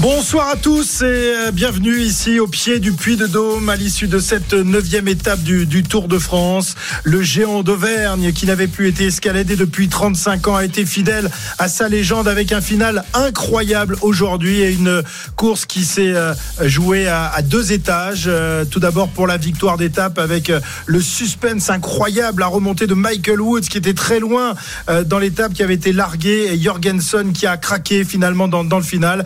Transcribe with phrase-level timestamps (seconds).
[0.00, 4.08] Bonsoir à tous et euh, bienvenue ici au pied du Puy de Dôme à l'issue
[4.08, 6.74] de cette neuvième étape du, Tour de France.
[7.04, 11.68] Le géant d'Auvergne qui n'avait plus été escaladé depuis 35 ans a été fidèle à
[11.68, 15.02] sa légende avec un final incroyable aujourd'hui et une
[15.36, 18.24] course qui s'est euh, jouée à, à, deux étages.
[18.26, 20.50] Euh, tout d'abord pour la victoire d'étape avec
[20.86, 24.54] le suspense incroyable, la remontée de Michael Woods qui était très loin
[25.06, 29.24] dans l'étape qui avait été larguée et Jorgensen qui a craqué finalement dans, le final.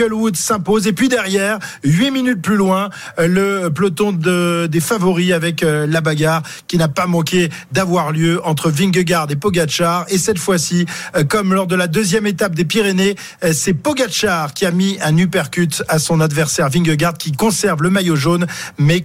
[0.00, 0.86] Woods s'impose.
[0.86, 6.00] Et puis derrière, 8 minutes plus loin, le peloton de, des favoris avec euh, la
[6.00, 10.06] bagarre qui n'a pas manqué d'avoir lieu entre Vingegaard et Pogachar.
[10.08, 10.86] Et cette fois-ci,
[11.16, 14.98] euh, comme lors de la deuxième étape des Pyrénées, euh, c'est Pogachar qui a mis
[15.02, 18.46] un uppercut à son adversaire Vingegaard qui conserve le maillot jaune,
[18.78, 19.04] mais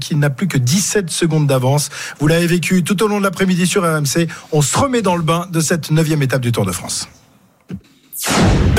[0.00, 1.90] qui n'a plus que 17 secondes d'avance.
[2.18, 4.28] Vous l'avez vécu tout au long de l'après-midi sur RMC.
[4.52, 7.08] On se remet dans le bain de cette neuvième étape du Tour de France.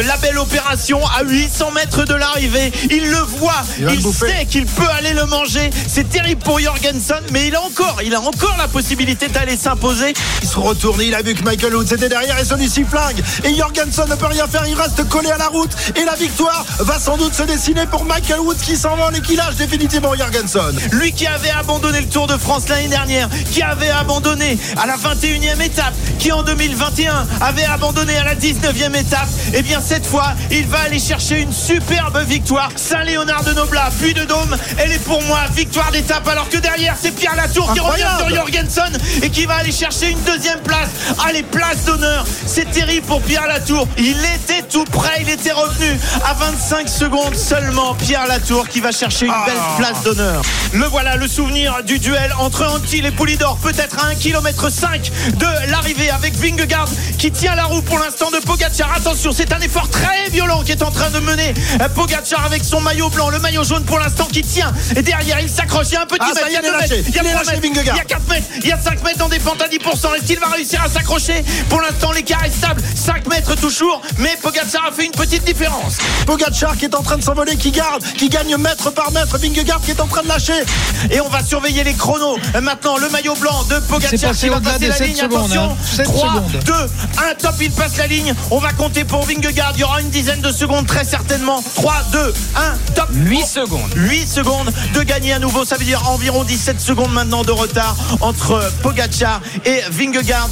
[0.05, 2.71] La belle opération à 800 mètres de l'arrivée.
[2.91, 3.63] Il le voit.
[3.79, 5.71] Il, il sait qu'il peut aller le manger.
[5.87, 10.13] C'est terrible pour Jorgensen, mais il a encore, il a encore la possibilité d'aller s'imposer.
[10.43, 11.01] Il se retourne.
[11.01, 13.23] Il a vu que Michael Woods était derrière et celui-ci flingue.
[13.43, 14.65] Et Jorgensen ne peut rien faire.
[14.67, 15.71] Il reste collé à la route.
[15.95, 19.35] Et la victoire va sans doute se dessiner pour Michael Woods qui s'envole et qui
[19.35, 20.79] lâche définitivement Jorgensen.
[20.91, 24.95] Lui qui avait abandonné le Tour de France l'année dernière, qui avait abandonné à la
[24.95, 29.27] 21e étape, qui en 2021 avait abandonné à la 19e étape.
[29.53, 32.71] Et bien cette fois, il va aller chercher une superbe victoire.
[32.75, 34.57] Saint-Léonard de Noblat, puis de Dôme.
[34.77, 38.30] Elle est pour moi victoire d'étape, alors que derrière, c'est Pierre Latour qui revient sur
[38.30, 40.89] Jorgensen et qui va aller chercher une deuxième place.
[41.27, 42.25] Allez, place d'honneur.
[42.45, 43.88] C'est terrible pour Pierre Latour.
[43.97, 47.93] Il était tout près, il était revenu à 25 secondes seulement.
[47.95, 50.41] Pierre Latour qui va chercher une belle place d'honneur.
[50.73, 55.11] Le voilà, le souvenir du duel entre Anquil et Poulidor, peut-être à 1 km 5
[55.35, 58.92] de l'arrivée avec Vingegaard qui tient la roue pour l'instant de Pogacar.
[58.95, 61.54] Attention, c'est un effort très violent qui est en train de mener
[61.95, 64.71] Pogacar avec son maillot blanc, le maillot jaune pour l'instant qui tient.
[64.95, 65.88] Et derrière, il s'accroche.
[65.89, 67.23] Il y a un petit ah, mètre, il y a 2 mètres, il y a
[67.23, 69.67] 3 mètres, il y a 4 mètres, il y a 5 mètres en défense à
[69.67, 70.16] 10%.
[70.16, 72.82] Est-ce qu'il va réussir à s'accrocher Pour l'instant, l'écart est stable.
[72.95, 75.98] 5 mètres toujours, mais Pogacar a fait une petite différence.
[76.26, 79.37] Pogacar qui est en train de s'envoler, qui garde, qui gagne mètre par mètre.
[79.37, 80.64] Vingegaard qui est en train de lâcher.
[81.11, 82.37] Et on va surveiller les chronos.
[82.61, 85.21] Maintenant, le maillot blanc de Pogacar qui va passer la ligne.
[85.21, 88.33] Attention, 3, 2, 1, top, il passe la ligne.
[88.52, 89.73] On va compter pour Vingegaard.
[89.75, 91.63] Il y aura une dizaine de secondes très certainement.
[91.75, 93.09] 3 2 1 top.
[93.11, 93.91] 8 secondes.
[93.95, 95.65] 8 secondes de gagner à nouveau.
[95.65, 100.49] Ça veut dire environ 17 secondes maintenant de retard entre Pogacar et Vingegaard.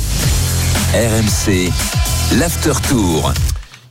[0.93, 1.71] RMC
[2.37, 3.33] l'after tour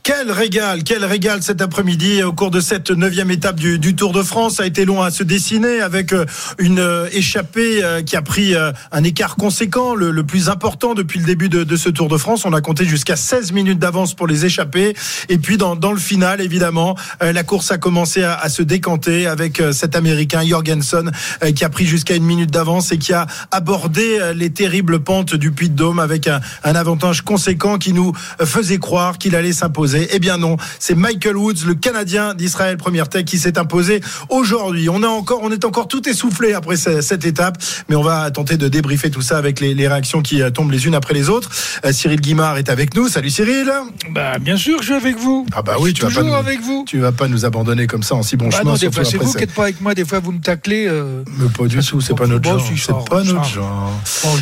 [0.05, 4.21] quel régal, quel régal cet après-midi au cours de cette neuvième étape du, Tour de
[4.21, 4.57] France.
[4.57, 6.13] Ça a été long à se dessiner avec
[6.59, 8.53] une échappée qui a pris
[8.91, 12.45] un écart conséquent, le, plus important depuis le début de, ce Tour de France.
[12.45, 14.95] On a compté jusqu'à 16 minutes d'avance pour les échappés.
[15.27, 19.95] Et puis dans, le final, évidemment, la course a commencé à, se décanter avec cet
[19.95, 21.11] Américain Jorgensen
[21.55, 25.51] qui a pris jusqu'à une minute d'avance et qui a abordé les terribles pentes du
[25.51, 28.13] Puy de Dôme avec un avantage conséquent qui nous
[28.43, 33.09] faisait croire qu'il allait s'imposer Eh bien non, c'est Michael Woods, le Canadien d'Israël Première
[33.09, 34.89] Tech, qui s'est imposé aujourd'hui.
[34.89, 37.57] On, a encore, on est encore tout essoufflé après cette étape,
[37.89, 40.87] mais on va tenter de débriefer tout ça avec les, les réactions qui tombent les
[40.87, 41.49] unes après les autres.
[41.85, 43.07] Euh, Cyril Guimard est avec nous.
[43.07, 43.71] Salut Cyril.
[44.11, 45.45] Bah bien sûr, je suis avec vous.
[45.55, 46.85] Ah bah oui, tu vas pas nous, avec vous.
[46.87, 48.71] Tu vas pas nous abandonner comme ça en si bon bah chemin.
[48.71, 50.87] non, des fois c'est vous qui n'êtes pas avec moi, des fois vous me taclez.
[50.87, 51.23] Euh...
[51.37, 52.61] Mais pas du tout, c'est pas notre genre.
[52.75, 53.91] C'est pas notre genre.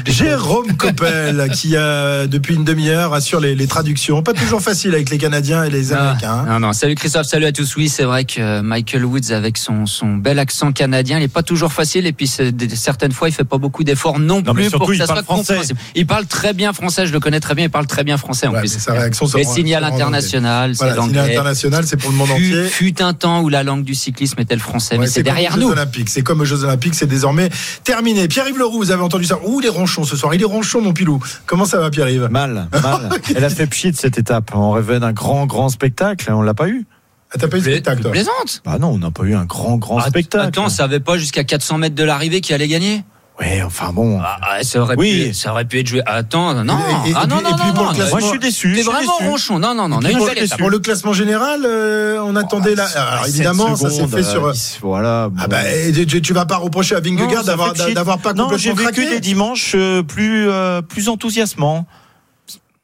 [0.05, 4.23] Jérôme Coppel, qui a depuis une demi-heure assure les, les traductions.
[4.23, 6.31] Pas toujours facile avec les Canadiens et les Américains.
[6.31, 6.45] hein.
[6.47, 7.75] Non, non, salut Christophe, salut à tous.
[7.75, 11.27] Oui, c'est vrai que euh, Michael Woods, avec son, son bel accent canadien, il est
[11.27, 12.07] pas toujours facile.
[12.07, 15.05] Et puis, certaines fois, il fait pas beaucoup d'efforts non, plus surtout, pour que ça
[15.05, 15.43] parle soit français.
[15.53, 15.79] compréhensible.
[15.95, 18.47] Il parle très bien français, je le connais très bien, il parle très bien français
[18.47, 18.77] en Ouais, plus.
[18.77, 22.63] sa réaction signal international, c'est Voilà, signal international, c'est pour le monde entier.
[22.65, 25.57] fut un temps où la langue du cyclisme était le français, Ouais, mais c'est derrière
[25.57, 25.69] nous.
[25.69, 26.09] Olympiques.
[26.09, 27.49] C'est comme aux Jeux Olympiques, c'est désormais
[27.83, 28.27] terminé.
[28.27, 30.33] Pierre-Yves Leroux, vous avez entendu ça Ouh, il est ronchon ce soir.
[30.35, 31.19] Il est ronchon, mon pilou.
[31.45, 32.27] Comment ça va, Pierre-Yves?
[32.29, 33.09] Mal, mal.
[33.35, 34.51] Elle a fait pchit cette étape.
[34.53, 36.85] On rêvait d'un grand, grand spectacle et on l'a pas eu.
[37.33, 38.61] Ah, T'as pas eu de spectacle, toi Plaisante.
[38.63, 40.47] Bah non, on n'a pas eu un grand, grand Att- spectacle.
[40.47, 43.03] Attends, on savait pas jusqu'à 400 mètres de l'arrivée qui allait gagner?
[43.39, 44.19] Ouais, enfin bon.
[44.23, 45.29] ah, ah, ça, aurait Oui.
[45.29, 46.03] pu, ça aurait pu être joué.
[46.05, 46.77] Attends, non.
[46.77, 47.93] Et- et- ah et non, puis- non, et puis non, pour non, le non.
[47.95, 48.67] classement- Moi, je suis déçu.
[48.69, 49.29] T'es je suis vraiment déçu.
[49.31, 49.57] ronchon.
[49.57, 49.97] Non, non, non.
[49.99, 50.59] On a une pour belle le étape.
[50.59, 52.85] Pour le classement général, euh, on attendait là.
[52.95, 54.45] Alors, évidemment, ça s'est fait sur.
[54.45, 54.53] euh,
[54.83, 55.29] Voilà.
[55.39, 55.49] Ah bon.
[55.49, 57.93] bah, et tu, tu vas pas reprocher à Non, Vingegaard ça d'avoir fait pchit.
[57.95, 61.87] d'avoir pas Non, complètement j'ai vécu craqué des dimanches euh, plus, euh, plus enthousiasmants.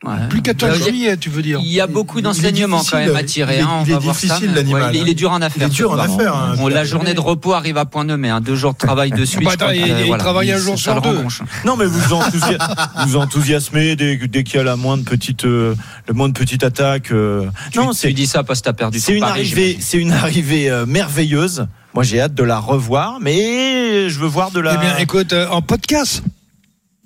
[0.06, 0.13] Ouais.
[0.30, 1.60] Plus 14 Euh, juillet, tu veux dire.
[1.62, 3.56] Il y a beaucoup d'enseignements quand même à tirer.
[3.56, 5.31] il est- hein, on il est va difficile, l'animal, ouais, il, est- il est dur
[5.31, 5.68] en affaire.
[5.68, 6.34] Il est dur en affaire.
[6.36, 6.56] hein.
[6.57, 8.30] Bon, la journée de repos arrive à point nommé.
[8.30, 9.44] Hein, deux jours de travail de suite.
[9.60, 11.19] Bah, il- voilà, travaille un jour sur deux.
[11.66, 12.00] Non, mais vous
[13.07, 15.75] vous enthousiasmez dès, dès qu'il y a la moindre petite, euh,
[16.07, 17.12] le moindre petite attaque.
[17.12, 17.48] euh.
[17.75, 19.78] Non, tu, c'est tu dis ça parce que t'as perdu c'est ton une pari, arrivée,
[19.81, 21.68] c'est une arrivée euh, merveilleuse.
[21.94, 24.75] Moi, j'ai hâte de la revoir, mais je veux voir de la.
[24.75, 26.24] Eh bien, écoute, euh, en podcast.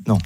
[0.07, 0.19] non,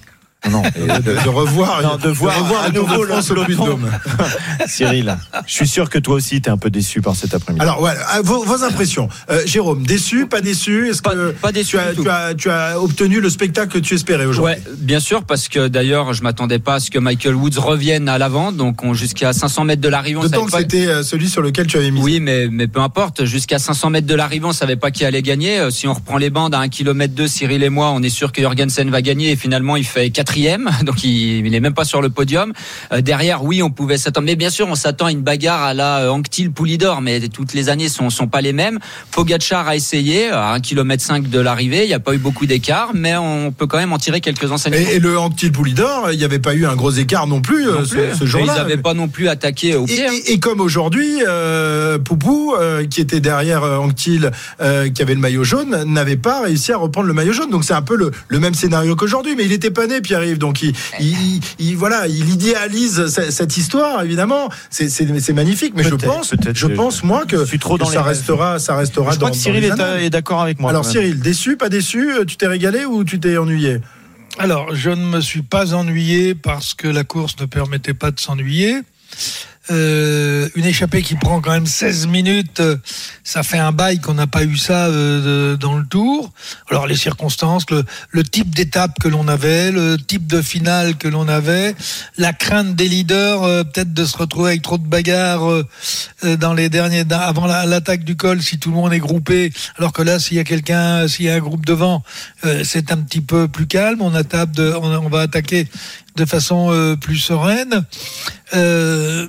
[0.50, 3.90] non, de, revoir, Non, de voir revoir à nouveau France le au Puy-de-Dôme.
[4.68, 7.62] Cyril, je suis sûr que toi aussi, t'es un peu déçu par cet après-midi.
[7.62, 9.10] Alors ah, vos, vos impressions.
[9.30, 10.88] Euh, Jérôme, déçu, pas déçu?
[10.90, 13.80] Est-ce Pas- que pas déçu tu as, tu, as, tu as obtenu le spectacle que
[13.80, 14.56] tu espérais aujourd'hui?
[14.56, 18.08] Ouais, bien sûr, parce que d'ailleurs, je m'attendais pas à ce que Michael Woods revienne
[18.08, 20.60] à l'avant, donc on- jusqu'à 500 mètres de l'arrivée, on D'autant savait que pas.
[20.60, 22.00] c'était euh, celui sur lequel tu avais mis.
[22.02, 23.26] Oui, mais, mais peu importe.
[23.26, 25.60] Jusqu'à 500 mètres de l'arrivée, on savait pas qui allait gagner.
[25.60, 28.10] Euh, Si on reprend les bandes à 1 km 2, Cyril et moi, on est
[28.10, 29.32] sûr que Jorgensen va gagner.
[29.32, 30.70] Et finalement, il fait quatrième.
[30.84, 32.54] Donc, il, il est même pas sur le podium.
[32.92, 34.26] Euh, derrière, oui, on pouvait s'attendre.
[34.26, 37.02] Mais bien sûr, on s'attend à une bagarre à la euh, Anctil Poulidor.
[37.02, 38.80] Mais toutes les années sont, sont pas les mêmes.
[39.12, 41.84] Pogacar a essayé à 1 km 5 de l'arrivée.
[41.84, 44.52] Il n'y a pas eu beaucoup d'écart, mais on peut quand même en tirer quelques
[44.52, 44.86] enseignements.
[44.90, 47.68] Et, et le Anctil Poulidor, il n'y avait pas eu un gros écart non plus,
[47.68, 48.16] euh, Non ce, plus.
[48.20, 48.54] ce jour-là.
[48.56, 50.06] Ils n'avaient pas non plus attaqué au pied.
[50.06, 50.12] hein.
[50.28, 54.32] et- et comme aujourd'hui, euh, Poupou, euh, qui était derrière Anctil,
[54.94, 57.50] qui avait le maillot jaune, n'avait pas réussi à reprendre le maillot jaune.
[57.50, 59.36] Donc c'est un peu le, le même scénario qu'aujourd'hui.
[59.38, 60.38] Mais il était pas né, Pierre-Yves.
[60.38, 64.04] Donc il, il, il- voilà, il idéalise ce- cette histoire.
[64.04, 65.74] Évidemment, c'est magnifique.
[65.76, 68.60] Mais je pense, je que pense moi que, je suis trop que dans ça restera,
[68.60, 70.70] ça restera je dans, crois que dans Cyril les est, d'accord avec moi.
[70.72, 70.86] Alors.
[70.86, 73.80] Cyril, déçu, pas déçu Euh, Tu t'es régalé ou tu t'es ennuyé?
[74.40, 78.20] Alors, je ne me suis pas ennuyé parce que la course ne permettait pas de
[78.20, 78.78] s'ennuyer.
[79.70, 82.78] Euh, une échappée qui prend quand même 16 minutes, euh,
[83.24, 86.32] ça fait un bail qu'on n'a pas eu ça euh, dans le tour.
[86.70, 91.08] Alors les circonstances, le, le type d'étape que l'on avait, le type de finale que
[91.10, 91.76] l'on avait,
[92.18, 95.68] la crainte des leaders euh, peut-être de se retrouver avec trop de bagarres euh,
[96.24, 99.52] euh, dans les derniers avant la- l'attaque du col si tout le monde est groupé.
[99.78, 102.04] Alors que là, s'il y a quelqu'un, s'il y a un groupe devant,
[102.64, 104.02] c'est un petit peu plus calme.
[104.02, 105.68] On attaque, on, va attaquer
[106.16, 107.86] de façon plus sereine.
[108.54, 109.28] Euh,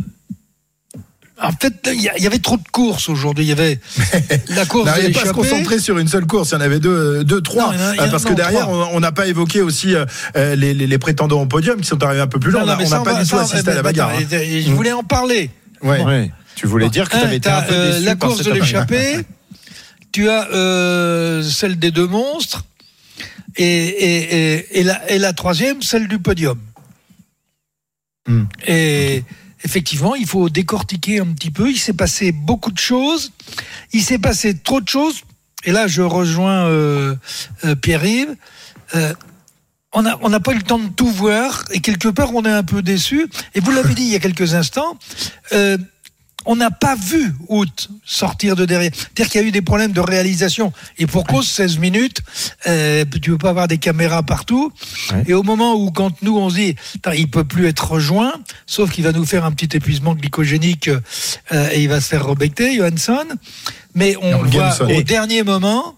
[1.41, 3.45] en fait, il y, a- il y avait trop de courses aujourd'hui.
[3.45, 3.79] Il y avait
[4.49, 6.51] la course pas à se concentrer sur une seule course.
[6.51, 7.73] Il y en avait deux, deux trois.
[7.73, 8.91] Non, a- Euh, parce que non, derrière, trois.
[8.93, 10.05] on n'a pas évoqué aussi euh,
[10.37, 12.63] euh, les, les, les prétendants au podium qui sont arrivés un peu plus loin.
[12.65, 14.11] Non, non, on n'a pas va- du tout assisté à la bagarre.
[14.11, 14.27] hein.
[14.31, 15.51] Je voulais en parler.
[15.83, 16.03] Ouais.
[16.03, 16.31] Ouais.
[16.57, 19.19] Tu voulais dire que tu avais été un peu euh, déçu la course de l'échappée.
[20.11, 22.65] tu as euh, celle des deux monstres
[23.57, 26.59] et, et, et, et la, et la troisième, celle du podium.
[28.27, 28.45] Hmm.
[28.67, 29.23] Et
[29.65, 31.71] effectivement, il faut décortiquer un petit peu.
[31.71, 33.33] Il s'est passé beaucoup de choses.
[33.93, 35.23] Il s'est passé trop de choses.
[35.65, 37.17] Et là, je rejoins euh,
[37.65, 38.37] euh, Pierre-Yves.
[38.95, 39.13] Euh,
[39.93, 42.45] on n'a on n'a pas eu le temps de tout voir et quelque part on
[42.45, 43.29] est un peu déçu.
[43.55, 44.99] Et vous l'avez dit il y a quelques instants,
[45.53, 45.79] euh,
[46.47, 48.91] on n'a pas vu Out sortir de derrière.
[48.95, 50.73] C'est-à-dire qu'il y a eu des problèmes de réalisation.
[50.97, 52.21] Et pour cause, 16 minutes,
[52.67, 54.73] euh, tu peux pas avoir des caméras partout.
[55.11, 55.25] Ouais.
[55.27, 56.77] Et au moment où, quand nous, on se dit,
[57.17, 58.33] il peut plus être rejoint,
[58.67, 62.25] sauf qu'il va nous faire un petit épuisement glycogénique euh, et il va se faire
[62.25, 63.27] rebecter, Johansson.
[63.95, 65.97] Mais on voit au dernier moment,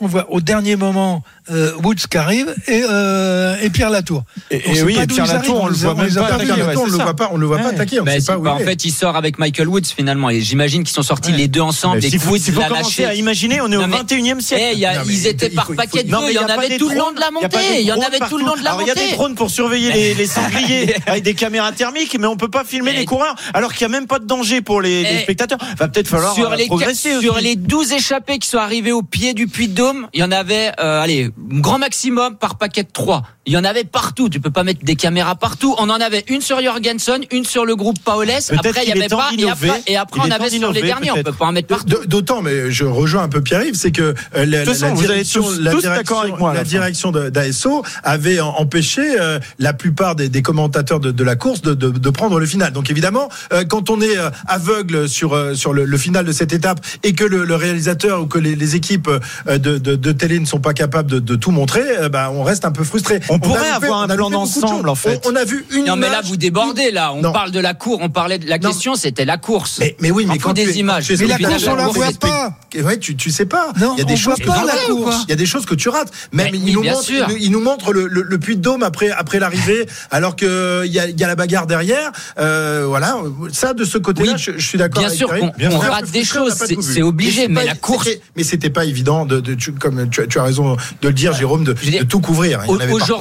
[0.00, 4.24] on voit au dernier moment euh, Woods qui arrive et, euh, et Pierre Latour.
[4.50, 6.84] Et, On et sait oui, et Pierre Latour, on le voit même pas attaquer, on
[6.86, 7.74] le voit pas, on le voit pas Ouais.
[7.74, 8.00] attaquer.
[8.00, 10.30] On Bah, sait si, pas où bah, en fait, il sort avec Michael Woods finalement.
[10.30, 11.36] Et j'imagine qu'ils sont sortis Ouais.
[11.38, 11.98] les deux ensemble.
[12.02, 13.04] Mais Et faut, Woods faut l'a lâché.
[13.04, 14.62] à imaginer, on est au Non, mais- 21e siècle.
[14.70, 16.26] Eh, il y a- Non, mais ils étaient il par paquet de Non, deux.
[16.26, 17.80] mais Il y en avait tout le long de la montée.
[17.80, 19.14] Il y en avait tout le long de la Alors, il y a des montée.
[19.14, 23.04] drones pour surveiller les, sangliers avec des caméras thermiques, mais on peut pas filmer les
[23.04, 25.58] coureurs alors qu'il y a même pas de danger pour les, Eh, spectateurs.
[25.78, 27.24] Va peut-être falloir sur euh, les, progresser aussi.
[27.26, 30.22] sur les 12 échappés qui sont arrivés au pied du Puy de Dôme, il y
[30.22, 33.22] en avait, allez, grand maximum par paquet de 3.
[33.48, 34.28] Il y en avait partout.
[34.28, 35.74] Tu peux pas mettre des caméras partout.
[35.78, 38.28] On en avait une sur Jorgensen, une sur le groupe Paoles.
[38.30, 39.30] Après, il y avait pas.
[39.38, 41.10] Et après, et on avait sur les derniers.
[41.12, 41.96] On peut pas en mettre partout.
[42.06, 45.70] D'autant, mais je rejoins un peu Pierre-Yves, c'est que euh, la, façon, direction, tous- la
[45.72, 46.70] tous direction, d'accord avec moi, à la la fin.
[46.70, 51.62] direction de- d'ASO avait empêché euh, la plupart des, des commentateurs de, de la course
[51.62, 52.72] de, de- de prendre le final.
[52.74, 56.80] Donc évidemment, euh, quand on est aveugle sur sur le, le final de cette étape
[57.02, 59.08] et que le, le réalisateur ou que les, les équipes
[59.46, 62.42] de, de, de télé ne sont pas capables de, de tout montrer, euh, bah, on
[62.42, 63.20] reste un peu frustré.
[63.30, 65.20] On a pourrait avoir un on a plan d'ensemble, en fait.
[65.26, 67.12] On, on a vu une Non, mais là, vous débordez, là.
[67.14, 67.32] On Non.
[67.32, 67.98] parle de la cour.
[68.02, 69.78] On parlait de la question, c'était la course.
[69.80, 71.10] Mais, mais oui, On mais quand des tu images.
[71.10, 72.56] Mais la course, on la course, voit pas.
[72.82, 73.72] Ouais, tu, tu sais pas.
[73.80, 74.86] Non, il y a des on choses pas tu la rates.
[74.88, 75.16] course.
[75.26, 76.10] Il y a des choses que tu rates.
[76.32, 77.26] Même Mais il, oui, nous montre, sûr.
[77.28, 80.36] il, nous- il nous montre le, le, le puits de Dôme après après l'arrivée, alors
[80.36, 82.12] que il y a, il y a la bagarre derrière.
[82.38, 83.16] Euh, voilà,
[83.52, 85.00] ça de ce côté-là, Oui, je, je suis d'accord.
[85.00, 85.50] bien avec sûr Karine.
[85.52, 85.90] qu'on- Bien on sûr.
[85.90, 89.40] rate des on choses, c'est- obligé, mais pas- la course- Mais c'était pas évident de,
[89.40, 91.74] de- tu- comme tu, as- tu as raison de le dire, Jérôme, de,
[92.08, 92.60] tout couvrir.
[92.68, 92.70] Il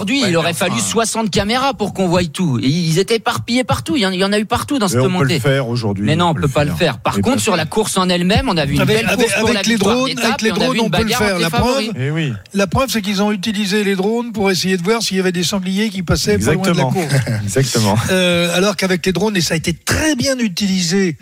[0.07, 2.59] aujourd'hui, Ouais, il aurait fallu enfin- 60 caméras pour qu'on voie tout.
[2.61, 3.95] Et ils étaient éparpillés partout.
[3.97, 5.33] Il y en, il y en a eu partout dans Mais cette on peut montée.
[5.35, 6.05] le faire aujourd'hui.
[6.05, 6.99] Mais non, on peut pas le faire.
[6.99, 9.39] Par contre, sur la course en elle-même, on a vu une Avec- belle avec- course
[9.39, 11.39] pour avec la les drones, avec les on drones, on peut le faire.
[11.39, 12.33] La preuve, Eh oui.
[12.53, 15.31] La preuve, c'est qu'ils ont utilisé les drones pour essayer de voir s'il y avait
[15.31, 16.91] des sangliers qui passaient pas loin de la Exactement.
[16.91, 17.13] course.
[17.43, 17.95] Exactement.
[18.11, 21.17] Euh, alors qu'avec les drones, et ça a été très bien utilisé,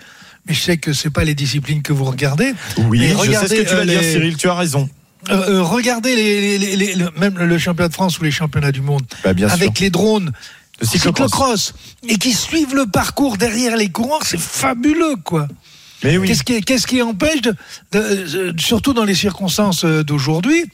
[0.47, 2.53] mais je sais que c'est pas les disciplines que vous regardez.
[2.89, 4.37] Oui, je sais ce que tu vas euh, dire, les- Cyril.
[4.37, 4.89] Tu as raison.
[5.29, 8.71] Euh, euh, regardez les, les- les- les- même le championnat de France ou les championnats
[8.71, 9.55] du monde Bah, bien sûr.
[9.55, 10.31] avec les drones.
[10.81, 11.27] Le cyclocross.
[11.31, 11.73] cyclocross
[12.09, 15.47] et qui suivent le parcours derrière les coureurs, c'est fabuleux quoi.
[16.03, 16.27] Mais oui.
[16.27, 17.55] Qu'est-ce qui, qui empêche, de,
[17.93, 20.65] de- surtout dans les circonstances euh, d'aujourd'hui,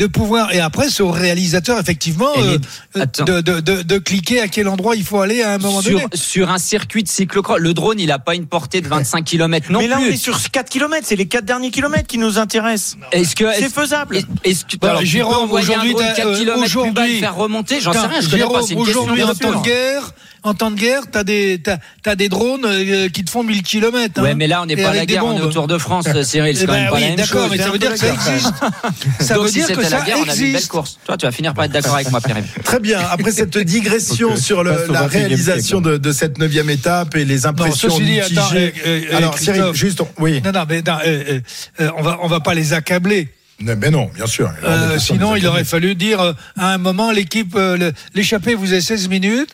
[0.00, 2.56] de pouvoir et après c'est au réalisateur effectivement euh,
[2.96, 5.82] euh, de, de, de, de cliquer à quel endroit il faut aller à un moment
[5.82, 6.04] Sur, donné.
[6.14, 9.70] sur un circuit de cyclocross, le drone, il a pas une portée de 25 km
[9.70, 11.04] non mais là, on est sur 4 km.
[11.06, 12.96] C'est les 4 derniers kilomètres qui nous intéressent.
[13.12, 14.18] Est-ce que C'est faisable.
[14.44, 17.12] Est-ce que Bah, alors, Jérôme, aujourd'hui, drone t'as- 4 euh, km plus bas et aujourd'hui-
[17.14, 18.66] le faire remonter J'en sais rien, je connais Jérôme, pas.
[18.66, 19.00] C'est une question.
[19.02, 19.60] aujourd'hui bien en temps sûr.
[19.60, 20.10] de guerre,
[20.42, 23.62] en temps de guerre, t'as des t'as, t'as des drones euh, qui te font 1000
[23.62, 24.22] km.
[24.22, 25.48] Ouais, mais là, on n'est pas à la guerre, on est bombes.
[25.48, 26.56] au Tour de France, Cyril.
[26.56, 27.50] C'est Eh quand même ben pas oui, la même d'accord, chose.
[27.50, 28.52] mais ça veut dire que ça existe.
[29.20, 30.68] ça Donc, veut si dire que la ça guerre, on a une belle existe.
[30.68, 30.98] course.
[31.04, 32.38] Toi, tu vas finir par être d'accord avec moi, Pierre.
[32.64, 33.00] Très bien.
[33.10, 37.24] Après cette digression euh, sur le- la 21e réalisation de, de cette neuvième étape et
[37.24, 39.56] les impressions ceci dit, attends, euh, euh, Alors, Christophe.
[39.56, 40.40] Cyril, juste, oui.
[40.44, 41.40] Non, non, mais non, euh, euh,
[41.80, 43.28] euh, on va on va pas les accabler.
[43.62, 44.50] Non, Mais non, bien sûr.
[44.62, 48.72] Alors, Euh, sinon, il aurait fallu dire euh, à un moment l'équipe, euh, l'échappée vous
[48.72, 49.50] avez 16 minutes.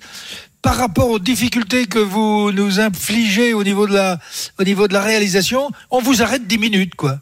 [0.66, 4.18] Par rapport aux difficultés que vous nous infligez au niveau de la,
[4.58, 7.20] au niveau de la réalisation, on vous arrête 10 minutes, quoi.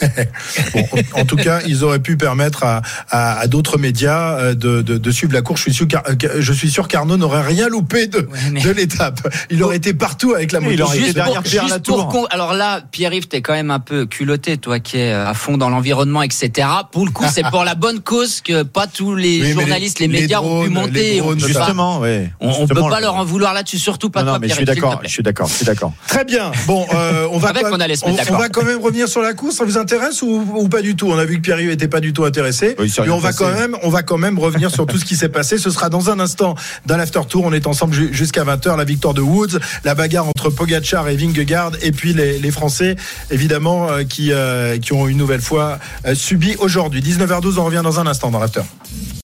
[0.74, 4.82] Bon, en tout cas, ils auraient pu permettre à, à, à d'autres médias euh, de,
[4.82, 5.60] de, de suivre la course.
[5.60, 8.70] Je suis sûr, qu'Ar- que- je suis sûr qu'Arnaud n'aurait rien loupé de, mais- de
[8.70, 9.20] l'étape.
[9.50, 10.72] Il aurait été partout avec la moto.
[10.72, 12.08] il aurait été derrière pour, Pierre juste Latour.
[12.08, 15.56] pour alors là, Pierre-Yves, t'es quand même un peu culotté, toi qui es à fond
[15.56, 16.68] dans l'environnement, etc.
[16.92, 20.06] Pour le coup, c'est pour la bonne cause que pas tous les Oui, journalistes, les,
[20.06, 21.20] les- les médias ont pu monter.
[21.20, 22.30] on drones, peut pas- Justement, ouais.
[22.40, 24.38] On, on peut Justement, pas le- leur en vouloir là-dessus, surtout pas Non, toi, non,
[24.42, 25.00] mais je suis d'accord.
[25.02, 25.48] Je suis d'accord.
[25.48, 25.92] Je suis d'accord.
[26.06, 26.52] Très bien.
[26.66, 28.36] Bon, euh, on va quand qu'on allait se mettre on, d'accord.
[28.36, 29.60] on va quand même revenir sur la course.
[29.78, 31.06] Vous intéresse ou, ou pas du tout?
[31.08, 32.74] On a vu que Pierre-Yves était pas du tout intéressé.
[32.78, 33.38] Oui, Mais on va passé.
[33.44, 35.56] quand même, on va quand même revenir sur tout ce qui s'est passé.
[35.58, 36.54] Ce sera dans un instant
[36.86, 37.44] dans l'after tour.
[37.44, 38.76] On est ensemble ju- jusqu'à 20h.
[38.76, 42.96] La victoire de Woods, la bagarre entre Pogacar et Vingegaard, et puis les, les Français,
[43.30, 47.00] évidemment, euh, qui euh, qui ont une nouvelle fois euh, subi aujourd'hui.
[47.00, 47.58] 19h12.
[47.58, 48.62] On revient dans un instant dans l'after.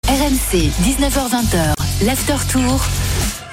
[0.09, 1.75] RMC, 19h20h,
[2.07, 2.85] l'after tour.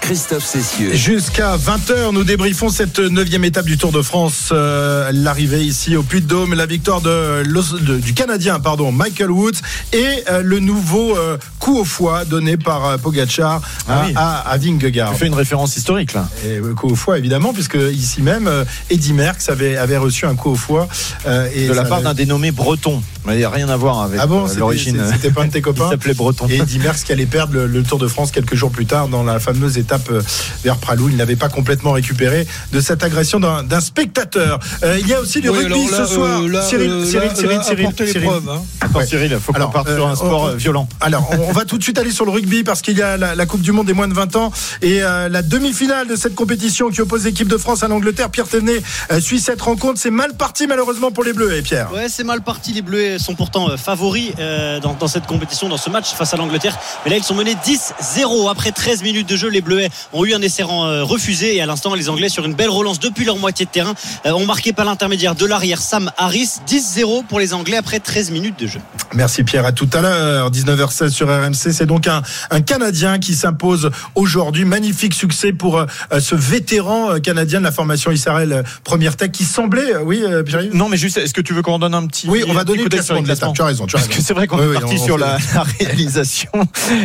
[0.02, 0.94] Christophe Cessieux.
[0.94, 4.50] Jusqu'à 20h, nous débriefons cette neuvième étape du Tour de France.
[4.52, 9.54] Euh, L'arrivée ici au Puy-de-Dôme, la victoire de, l'Os- de- du Canadien pardon, Michael Woods
[9.94, 14.14] et euh, le nouveau euh, coup au foie donné par euh, Pogacar Ah à, oui.
[14.16, 15.12] à, à Vingegaard.
[15.14, 16.28] Tu fais une référence historique là.
[16.46, 20.26] Et euh, coup au foie évidemment, puisque ici même, euh, Eddy Merckx avait, avait reçu
[20.26, 20.88] un coup au foie.
[21.28, 23.02] euh, et De la part d'un dénommé Breton.
[23.26, 25.04] Mais il n'y a rien à voir avec Ah bon, euh, c'était- l'origine.
[25.12, 26.48] c'était pas un de tes Il copains s'appelait Breton.
[26.50, 29.08] Et Eddy Merckx qui allait perdre le, le Tour de France quelques jours plus tard
[29.08, 30.22] dans la fameuse étape euh,
[30.64, 31.10] vers Pralou.
[31.10, 34.60] Il n'avait pas complètement récupéré de cette agression d'un spectateur.
[34.84, 36.42] Euh, il y a aussi du Oui, rugby là, ce soir.
[36.42, 38.28] euh, là, Cyril, Cyril, là, Cyril, là, Cyril, Cyril.
[38.28, 38.62] preuves, hein.
[38.82, 39.06] Attends, Ouais.
[39.06, 40.88] Cyril, il faut qu'on parte euh, sur un sport on- violent.
[41.02, 43.18] Alors, on, on va tout de suite aller sur le rugby parce qu'il y a
[43.18, 44.52] la, la Coupe du Monde des moins de 20 ans
[44.82, 48.30] et euh, la demi-finale de cette compétition qui oppose l'équipe de France à l'Angleterre.
[48.30, 50.00] Pierre Thévenet euh, suit cette rencontre.
[50.00, 51.92] C'est mal parti malheureusement pour les Bleus, et Pierre.
[51.94, 52.74] Ouais, c'est mal parti.
[52.74, 56.34] Les Bleus sont pourtant euh, favoris euh, dans, dans cette compétition, dans ce match face
[56.34, 56.78] à l'Angleterre.
[57.04, 58.50] Mais là, ils sont menés 10-0.
[58.50, 61.56] Après 13 minutes de jeu, les Bleus ont eu un essai euh, refusé.
[61.56, 63.94] Et à l'instant, les Anglais, sur une belle relance depuis leur moitié de terrain,
[64.26, 66.60] euh, ont marqué par l'intermédiaire de l'arrière Sam Harris.
[66.68, 68.80] 10-0 pour les Anglais après 13 minutes de jeu.
[69.14, 70.52] Merci Pierre, à tout à l'heure.
[70.52, 71.72] 19h16 sur RMC.
[71.72, 74.66] C'est donc un, un Canadien qui s'impose aujourd'hui.
[74.66, 79.46] Magnifique succès pour euh, ce vétéran euh, canadien de la formation Israël Première Tech qui
[79.46, 82.08] semblait, euh, oui, euh, Pierre Non, mais juste, est-ce que tu veux qu'on donne un
[82.08, 82.28] petit.
[82.28, 84.16] Oui, on va un petit donner coup de classements Tu as raison, tu as Parce
[84.16, 86.52] que c'est vrai qu'on Oui, est oui, parti on- sur on la, la réalisation.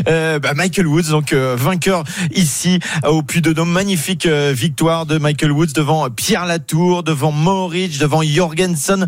[0.09, 3.71] Euh, bah, Michael Woods, donc euh, vainqueur ici euh, au Puy de Dôme.
[3.71, 9.07] Magnifique euh, victoire de Michael Woods devant Pierre Latour, devant Mohoric, devant Jorgensen,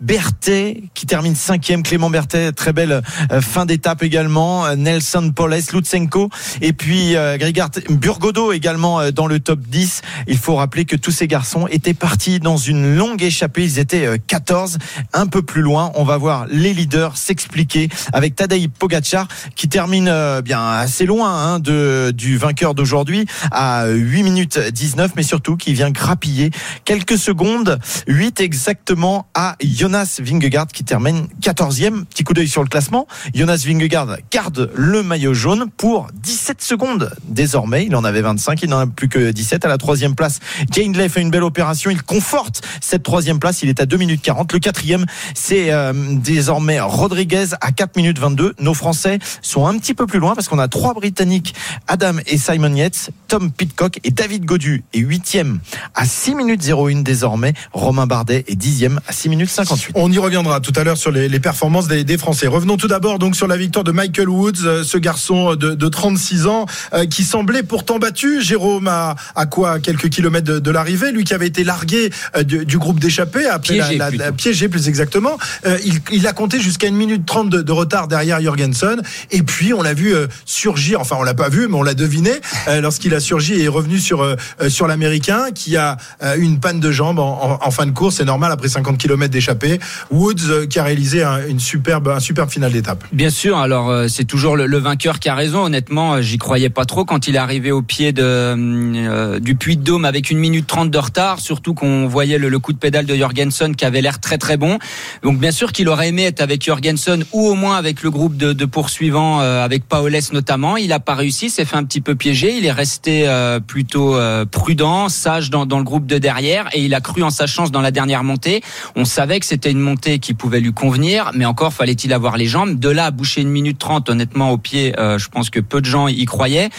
[0.00, 3.02] Berthet qui termine cinquième, Clément Berthet, très belle
[3.40, 6.30] fin d'étape également, Nelson Poles, Lutsenko
[6.60, 10.02] et puis Grigard Burgodo également dans le top 10.
[10.26, 13.64] Il faut rappeler que tous ces garçons étaient partis dans une longue échappée.
[13.64, 14.78] Ils étaient euh, 14.
[15.12, 20.08] Un peu plus loin, on va voir les leaders s'expliquer avec Tadej Pogacar qui termine
[20.08, 25.56] euh, bien assez loin hein, de, du vainqueur d'aujourd'hui à 8 minutes 19, mais surtout
[25.56, 26.50] qui vient grappiller
[26.84, 32.04] quelques secondes, 8 exactement à Jonas Vingegaard qui termine 14e deuxième.
[32.04, 33.06] Petit coup d'œil sur le classement.
[33.34, 37.10] Jonas Vingegaard garde le maillot jaune pour 17 secondes.
[37.24, 40.40] Désormais, il en avait 25, il n'en a plus que 17 à la troisième place.
[40.70, 44.20] Gainley fait une belle opération, il conforte cette troisième place, il est à 2 minutes
[44.20, 44.52] 40.
[44.52, 48.54] Le quatrième, c'est euh, désormais Rodriguez à 4 minutes 22.
[48.60, 51.54] Nos Français sont un petit peu plus loin parce qu'on a trois Britanniques,
[51.88, 55.60] Adam et Simon Yates, Tom Pitcock et David Godu est huitième
[55.94, 57.54] à 6 minutes 01 désormais.
[57.72, 59.92] Romain Bardet est dixième à 6 minutes 58.
[59.94, 62.46] On y reviendra tout à l'heure sur les, les performances des, des, Français.
[62.46, 65.88] Revenons tout d'abord donc sur la victoire de Michael Woods, euh, ce garçon de, de
[65.88, 68.42] 36 ans euh, qui semblait pourtant battu.
[68.42, 72.42] Jérôme à, à quoi quelques kilomètres de, de l'arrivée, lui qui avait été largué euh,
[72.42, 75.38] du, du, groupe d'échappée après piégé, la, la, la, piégé plus exactement.
[75.84, 79.82] il, il, a compté jusqu'à une minute trente de, retard derrière Jorgensen et puis on
[79.82, 80.14] l'a vu
[80.44, 81.00] surgir.
[81.00, 82.32] Enfin on l'a pas vu mais on l'a deviné
[82.80, 84.36] lorsqu'il a surgi et est revenu sur
[84.68, 85.96] sur l'américain qui a
[86.36, 88.16] eu une panne de jambes en, fin de course.
[88.16, 89.78] C'est normal après 50 km d'échappée.
[90.10, 93.04] Woods qui a réalisé un, une superbe un superbe finale d'étape.
[93.12, 93.58] Bien sûr.
[93.58, 95.64] Alors euh, c'est toujours le, vainqueur qui a raison.
[95.64, 99.54] Honnêtement, euh, j'y croyais pas trop quand il est arrivé au pied de, euh, du
[99.54, 101.40] Puy de Dôme avec une minute trente de retard.
[101.40, 104.56] Surtout qu'on voyait le, le, coup de pédale de Jorgensen qui avait l'air très très
[104.56, 104.78] bon.
[105.22, 108.36] Donc bien sûr qu'il aurait aimé être avec Jorgensen ou au moins avec le groupe
[108.36, 110.76] de, poursuivants, euh, avec Paoles notamment.
[110.76, 112.56] Il a pas réussi, s'est fait un petit peu piéger.
[112.56, 114.16] Il est resté euh, plutôt
[114.50, 117.80] prudent, sage dans, le groupe de derrière et il a cru en sa chance dans
[117.80, 118.62] la dernière montée.
[118.96, 122.46] On savait que c'était une montée qui pouvait lui convenir, mais encore fallait-il avoir les
[122.46, 122.78] jambes.
[122.78, 125.86] De là boucher une minute trente, honnêtement, au pied, euh, je pense que peu de
[125.86, 126.70] gens y croyaient.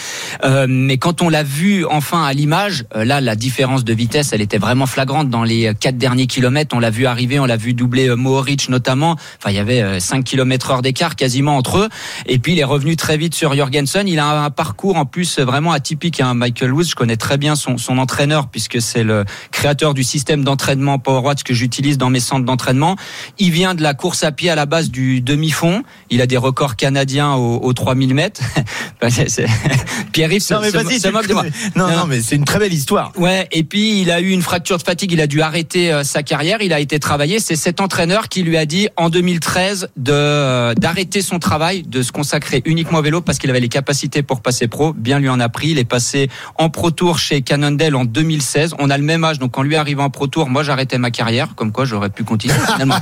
[0.44, 4.34] Euh, mais quand on l'a vu enfin à l'image, euh, là, la différence de vitesse,
[4.34, 6.76] elle était vraiment flagrante dans les quatre derniers kilomètres.
[6.76, 9.01] On l'a vu arriver, on l'a vu doubler euh, Mohoric notamment.
[9.12, 11.90] Enfin, il y avait 5 km heure d'écart quasiment entre eux.
[12.28, 14.08] Et puis, il est revenu très vite sur Jorgensen.
[14.08, 16.20] Il a un, parcours en plus vraiment atypique.
[16.20, 16.34] Hein.
[16.34, 20.44] Michael Woods, je connais très bien son, son entraîneur puisque c'est le créateur du système
[20.44, 22.96] d'entraînement PowerWatch que j'utilise dans mes centres d'entraînement.
[23.40, 25.84] Il vient de la course à pied à la base du demi-fond.
[26.10, 28.42] Il a des records canadiens aux, aux 3000 mètres.
[30.12, 31.44] Pierre-Yves se, se, se moque de moi.
[31.76, 33.12] Non, non, non mais c'est une très belle histoire.
[33.18, 35.12] Ouais, et puis il a eu une fracture de fatigue.
[35.12, 36.62] Il a dû arrêter euh, sa carrière.
[36.62, 37.40] Il a été travaillé.
[37.40, 42.02] C'est cet entraîneur qui lui a dit en 2013 de euh, d'arrêter son travail, de
[42.02, 44.94] se consacrer uniquement au vélo parce qu'il avait les capacités pour passer pro.
[44.94, 45.70] Bien lui en a pris.
[45.70, 48.76] Il est passé en pro tour chez Cannondale en 2016.
[48.80, 51.12] On a le même âge, donc quand lui arrive en pro tour, moi j'arrêtais ma
[51.12, 51.56] carrière.
[51.56, 52.96] Comme quoi, j'aurais pu continuer finalement.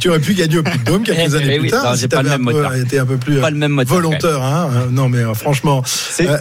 [0.00, 1.84] tu aurais pu gagner au Puy de Dôme quelques années Eh oui, plus tard.
[1.92, 2.74] non, si pas le même moteur.
[2.74, 4.42] été un peu plus Pas euh, le même moteur, volontaire.
[4.42, 4.70] Hein.
[4.72, 6.38] Euh, Non, mais euh, franchement, C'est Euh,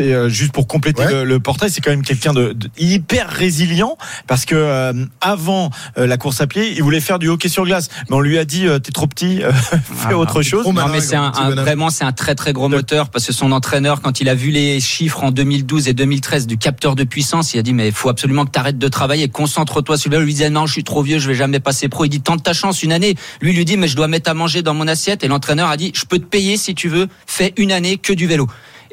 [0.00, 1.12] euh, juste pour compléter Ouais.
[1.12, 3.96] le, le portrait, c'est quand même quelqu'un de, de hyper résilient
[4.26, 7.64] parce que euh, avant euh, la course à pied, il voulait faire du hockey sur
[7.64, 10.66] glace, mais on lui a dit euh, t'es trop petit, euh, fais Ah, autre chose.
[10.66, 14.00] Non, mais c'est un, vraiment c'est un très très gros moteur parce que son entraîneur
[14.02, 17.58] quand il a vu les chiffres en 2012 et 2013 du capteur de puissance, il
[17.58, 20.24] a dit mais il faut absolument que tu arrêtes de travailler, concentre-toi sur le vélo.
[20.24, 22.04] Il lui disait non, je suis trop vieux, je vais jamais passer pro.
[22.04, 23.16] Il dit tente ta chance une année.
[23.40, 25.68] Lui il lui dit mais je dois mettre à manger dans mon assiette et l'entraîneur
[25.68, 28.48] a dit je peux te payer si tu veux, fais une année que du vélo.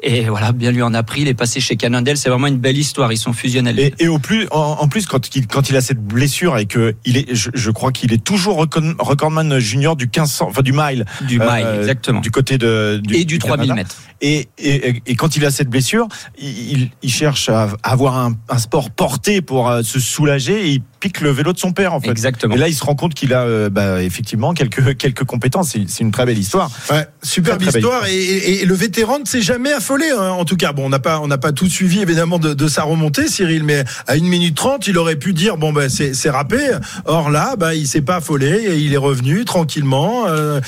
[0.06, 2.58] Et voilà, bien lui en a pris, il est passé chez Cannondale, c'est vraiment une
[2.58, 3.78] belle histoire, ils sont fusionnels.
[3.78, 6.66] Et, et au plus, en, en plus, quand il, quand il a cette blessure et
[6.66, 10.72] que il est, je, je crois qu'il est toujours recordman junior du 1500, enfin du
[10.72, 12.20] mile, du euh, mile, exactement.
[12.20, 13.74] du côté de du, et du 3000 Canada.
[13.74, 13.96] mètres.
[14.26, 16.08] Et, et, et quand il a cette blessure,
[16.38, 20.82] il, il cherche à avoir un, un sport porté pour euh, se soulager et il
[21.00, 22.08] pique le vélo de son père en fait.
[22.10, 22.54] Exactement.
[22.54, 25.76] Et là, il se rend compte qu'il a euh, bah, effectivement quelques quelques compétences.
[25.86, 26.70] C'est une très belle histoire.
[26.90, 30.06] Ouais, superbe Très, très belle histoire et, et- et le vétéran ne s'est jamais affolé.
[30.10, 30.30] hein.
[30.30, 32.66] En tout cas, bon, on n'a pas on n'a pas tout suivi évidemment de, de
[32.68, 36.14] sa remontée, Cyril, mais à une minute trente, il aurait pu dire bon ben c'est
[36.14, 36.60] c'est râpé.
[37.04, 40.60] Or là, bah il s'est pas affolé et il est revenu tranquillement euh,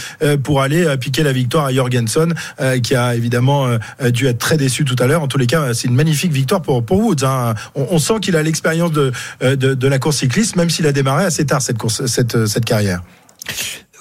[0.43, 4.57] pour aller piquer la victoire à Jorgensen, euh, qui a évidemment euh, dû être très
[4.57, 5.23] déçu tout à l'heure.
[5.23, 7.25] En tous les cas, c'est une magnifique victoire pour Woods.
[7.25, 7.55] hein.
[7.75, 11.25] On, sent qu'il a l'expérience de, euh, de la course cycliste, même s'il a démarré
[11.25, 13.03] assez tard cette course cette cette carrière.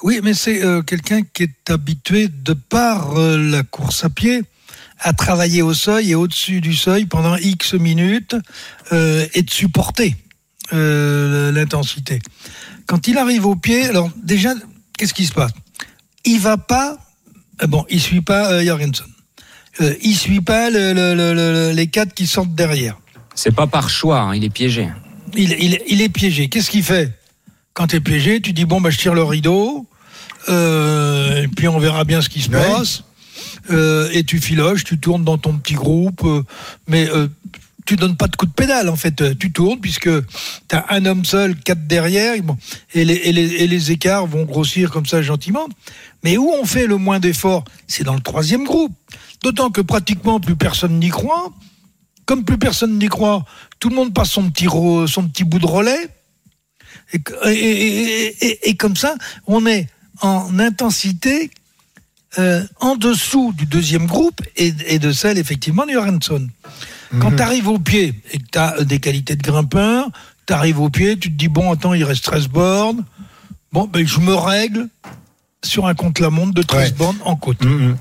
[0.03, 4.43] Oui, mais c'est euh, quelqu'un qui est habitué, de par euh, la course à pied,
[4.99, 8.35] à travailler au seuil et au-dessus du seuil pendant X minutes
[8.91, 10.15] euh, et de supporter
[10.73, 12.19] euh, l'intensité.
[12.85, 14.53] Quand il arrive au pied, alors déjà,
[14.97, 15.51] qu'est-ce qui se passe?
[16.23, 16.97] Il va pas,
[17.63, 19.05] euh, bon, il suit pas euh, Jorgensen.
[19.81, 22.97] Euh, il suit pas le- le- le- le- les quatre qui sortent derrière.
[23.35, 24.87] C'est pas par choix, hein, il est piégé.
[25.35, 26.47] Il, il- il est piégé.
[26.47, 27.11] Qu'est-ce qu'il fait?
[27.73, 29.85] Quand tu es piégé, tu dis bon, bah, je tire le rideau,
[30.49, 32.61] euh, et puis on verra bien ce qui se Ouais.
[32.61, 33.03] passe.
[33.71, 36.43] Euh, et tu filoches, tu tournes dans ton petit groupe, euh,
[36.87, 37.27] mais euh,
[37.85, 39.37] tu donnes pas de coup de pédale en fait.
[39.37, 40.09] Tu tournes puisque
[40.69, 42.57] tu as un homme seul, quatre derrière, et bon,
[42.93, 45.67] et, les, et, les, et les écarts vont grossir comme ça gentiment.
[46.23, 48.93] Mais où on fait le moins d'efforts, c'est dans le troisième groupe.
[49.43, 51.51] D'autant que pratiquement plus personne n'y croit.
[52.25, 53.45] Comme plus personne n'y croit,
[53.79, 56.09] tout le monde passe son petit, son petit bout de relais.
[57.45, 59.15] Et, et- comme ça,
[59.47, 59.87] on est
[60.21, 61.51] en intensité
[62.39, 66.47] euh, en dessous du deuxième groupe et, de celle effectivement de Johansson.
[67.21, 67.35] Quand Mhm.
[67.37, 70.09] tu arrives au pied et que tu as des qualités de grimpeur,
[70.47, 73.05] tu arrives au pied, tu te dis bon attends il reste 13 bornes,
[73.71, 74.89] bon ben je me règle
[75.63, 76.97] sur un contre-la-montre de 13 Ouais.
[76.97, 77.63] bornes en côte.
[77.63, 77.95] Mhm.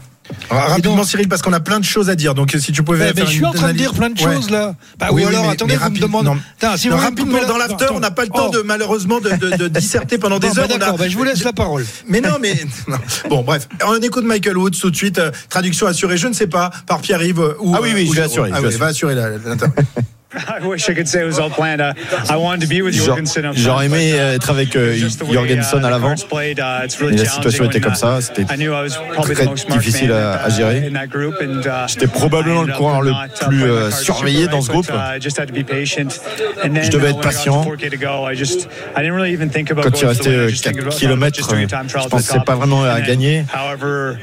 [0.51, 2.35] Alors, rapidement, donc- Cyril, parce qu'on a plein de choses à dire.
[2.35, 4.21] Donc, si tu pouvais Ouais, faire je suis une en train de dire plein de
[4.23, 4.35] Ouais.
[4.35, 4.75] choses là.
[4.99, 6.27] Bah, Oui, ou oui, alors mais- attendez, mais vous me demandez.
[6.29, 6.37] non.
[6.59, 8.57] Putain, si Non, vous me rapidement, dans l'after, on n'a pas le temps Oh.
[8.57, 10.69] de malheureusement de, de- de disserter pendant des bah, heures.
[10.71, 11.85] On a- D'accord, bah, je vous laisse la parole.
[12.09, 12.55] Mais non, mais
[13.29, 15.19] bon, bref, on écoute Michael Woods tout de suite.
[15.19, 18.15] euh, traduction assurée, je ne sais pas, par Pierre-Yves euh, ou Ah oui, oui, ou
[18.15, 19.29] je vais assurer, Ah je vais oui, va assurer la-.
[20.63, 21.81] I wish I could say it was all planned.
[21.81, 21.93] Uh,
[22.29, 23.45] I wanted to be with Genre- Jorgensen.
[23.47, 24.95] up J'aurais front, aimé uh, être avec euh,
[25.31, 26.15] Jorgensen uh, à l'avant.
[26.15, 29.49] uh, la situation était comme uh, ça, c'était I knew I was probably très the
[29.51, 30.81] most smart difficile à- gérer.
[30.85, 33.15] uh, in that group, and, uh, J'étais probablement le coureur le uh,
[33.49, 34.87] plus, euh, surveillé dans ce groupe.
[34.87, 36.09] but, uh, just had to be patient.
[36.65, 37.63] And then, Je devais uh, être patient.
[37.65, 40.51] 4K to go, I just- I didn't really even think about Quand il restait I
[40.51, 43.45] just think 4 about- kilomètres, just doing a time je pensais pas vraiment à gagner.
[43.55, 44.17] However,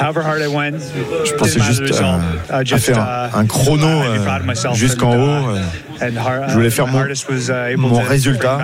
[0.00, 0.78] however hard I went,
[1.24, 2.18] Je pensais juste euh,
[2.50, 2.98] à faire
[3.34, 5.57] un, chrono euh, jusqu'en haut.
[5.58, 5.87] Euh,
[6.48, 6.98] Je voulais faire mon-
[7.76, 8.56] mon résultat.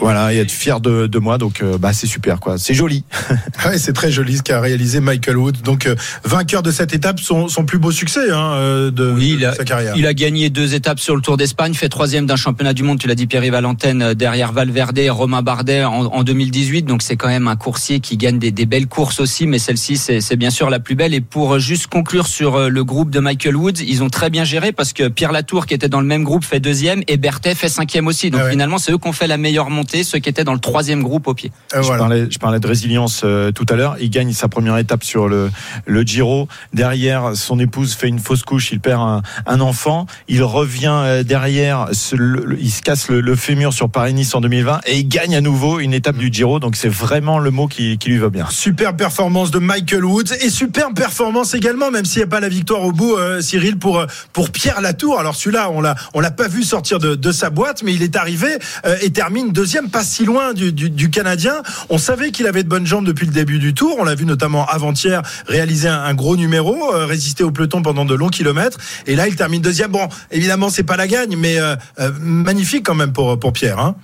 [0.00, 2.58] Voilà, et être fier de, de moi, donc euh, bah, c'est super, quoi.
[2.58, 3.04] C'est joli.
[3.66, 5.62] Ouais, c'est très joli ce qu'a réalisé Michael Woods.
[5.64, 9.32] Donc, euh, vainqueur de cette étape, son, son plus beau succès hein, euh, de, Oui,
[9.32, 9.94] de il a, sa carrière.
[9.96, 12.98] il a gagné deux étapes sur le Tour d'Espagne, fait troisième d'un championnat du monde,
[13.00, 16.82] tu l'as dit Pierre Valentine, euh, derrière Valverde et Romain Bardet en, en 2018.
[16.82, 19.96] Donc c'est quand même un coursier qui gagne des, des belles courses aussi, mais celle-ci
[19.96, 21.14] c'est bien sûr la plus belle.
[21.14, 24.70] Et pour juste conclure sur le groupe de Michael Woods, ils ont très bien géré
[24.72, 27.68] parce que Pierre Latour qui était dans le même groupe fait deuxième et Berthet fait
[27.68, 28.30] cinquième aussi.
[28.30, 28.50] Donc Ah ouais.
[28.52, 31.02] finalement c'est eux qui ont fait la meilleure montée, ceux qui étaient dans le troisième
[31.02, 31.52] groupe au pied.
[31.74, 31.98] Euh, Je, voilà.
[32.04, 33.96] parlais, je parlais de résilience euh, tout à l'heure.
[34.00, 35.50] Il gagne sa première étape sur le,
[35.84, 36.48] le Giro.
[36.72, 38.72] Derrière, son épouse fait une fausse couche.
[38.72, 40.06] Il perd un, un enfant.
[40.28, 41.88] Il revient euh, derrière.
[41.92, 45.08] se- le- le- il se casse le, le fémur sur Paris-Nice en 2020 et il
[45.08, 46.60] gagne à nouveau une étape du Giro.
[46.60, 48.46] Donc c'est vraiment le mot qui, qui lui va bien.
[48.50, 52.48] Super performance de Michael Woods et super performance également, même s'il n'y a pas la
[52.48, 55.18] victoire au bout, euh, Cyril, pour pour Pierre Latour.
[55.18, 58.48] Alors celui-là, on l'a l'a pas vu sortir de, sa boîte, mais il est arrivé
[58.84, 61.62] euh, et termine deuxième, pas si loin du, Canadien.
[61.88, 63.96] On savait qu'il avait de bonnes jambes depuis le début du Tour.
[63.98, 68.14] On l'a vu notamment avant-hier réaliser un, gros numéro, euh, résister au peloton pendant de
[68.14, 68.78] longs kilomètres.
[69.06, 69.90] Et là, il termine deuxième.
[69.90, 71.76] Bon, évidemment, c'est pas la gagne, mais euh,
[72.20, 73.78] magnifique quand même pour pour Pierre.
[73.78, 73.96] Hein.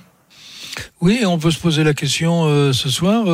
[1.01, 3.25] Oui, on peut se poser la question ce soir.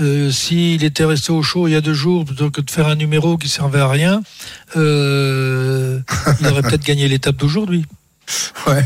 [0.00, 2.70] Euh, euh, S'il était resté au chaud il y a deux jours plutôt que de
[2.70, 4.22] faire un numéro qui servait à rien,
[4.76, 6.00] euh,
[6.40, 7.84] il aurait peut-être gagné l'étape d'aujourd'hui.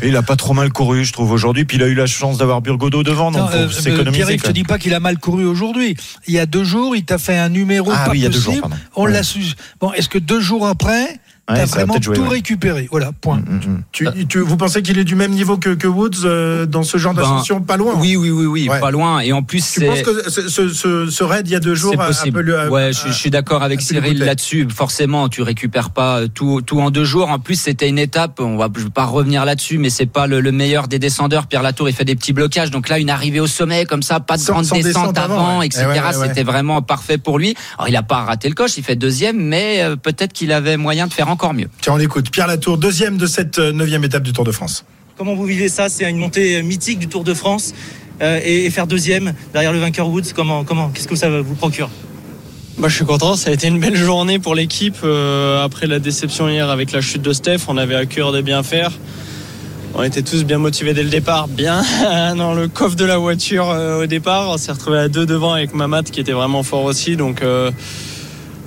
[0.02, 1.64] Et il a pas trop mal couru, je trouve, aujourd'hui.
[1.64, 3.30] Puis il a eu la chance d'avoir Burgodo devant.
[3.30, 4.10] Donc euh, s'économiser.
[4.24, 5.96] Pierre-Yves, je te dis pas qu'il a mal couru aujourd'hui.
[6.26, 8.26] Il y a deux jours, il t'a fait un numéro Ah pas oui, il y
[8.26, 8.54] a deux possible.
[8.54, 8.76] jours, pardon.
[8.96, 9.12] On Ouais.
[9.12, 9.40] l'a su.
[9.80, 12.28] Bon, est-ce que deux jours après, Ouais, t'as vraiment joué, tout ouais.
[12.28, 13.38] récupéré Voilà, point.
[13.38, 13.82] Mm, mm.
[13.92, 16.98] Tu, tu- vous pensez qu'il est du même niveau que, que Woods euh, dans ce
[16.98, 17.60] genre Ben, d'ascension?
[17.62, 17.94] Pas loin.
[17.96, 18.80] Oui, oui, oui, oui, Ouais.
[18.80, 19.20] pas loin.
[19.20, 21.74] Et en plus, Tu c'est penses que ce, ce, ce- raid il y a deux
[21.74, 22.40] jours C'est possible.
[22.40, 24.68] peu le- a- ouais, a- je, je suis d'accord avec Cyril là-dessus.
[24.74, 27.30] Forcément, tu récupères pas tout, tout en deux jours.
[27.30, 28.40] En plus, c'était une étape.
[28.40, 31.46] On va, je vais pas revenir là-dessus, mais c'est pas le, le meilleur des descendeurs.
[31.46, 32.70] Pierre Latour, il fait des petits blocages.
[32.70, 35.18] Donc là, une arrivée au sommet comme ça, pas de Sans- grande sans descente descente
[35.18, 35.66] avant, avant, ouais.
[35.66, 35.84] etc.
[35.84, 36.28] Eh ouais, ouais, ouais.
[36.28, 37.54] C'était vraiment parfait pour lui.
[37.78, 38.76] Alors, il a pas raté le coche.
[38.76, 41.68] Il fait deuxième, mais euh, peut-être qu'il avait moyen de faire encore mieux.
[41.80, 42.30] Tiens, on écoute.
[42.30, 44.84] Pierre Latour, deuxième de cette euh, neuvième étape du Tour de France.
[45.16, 45.88] Comment vous vivez ça?
[45.88, 47.74] C'est une montée mythique du Tour de France
[48.20, 50.32] euh, et, et faire deuxième derrière le vainqueur Woods.
[50.34, 51.90] Comment, comment, qu'est-ce que ça vous procure?
[52.78, 54.98] Bah, je suis content, ça a été une belle journée pour l'équipe.
[55.02, 58.40] Euh, après la déception hier avec la chute de Steph, on avait à cœur de
[58.40, 58.92] bien faire.
[59.96, 61.82] On était tous bien motivés dès le départ, bien
[62.36, 64.50] dans le coffre de la voiture euh, au départ.
[64.50, 67.16] On s'est retrouvé à deux devant avec Mamat qui était vraiment fort aussi.
[67.16, 67.72] Donc euh,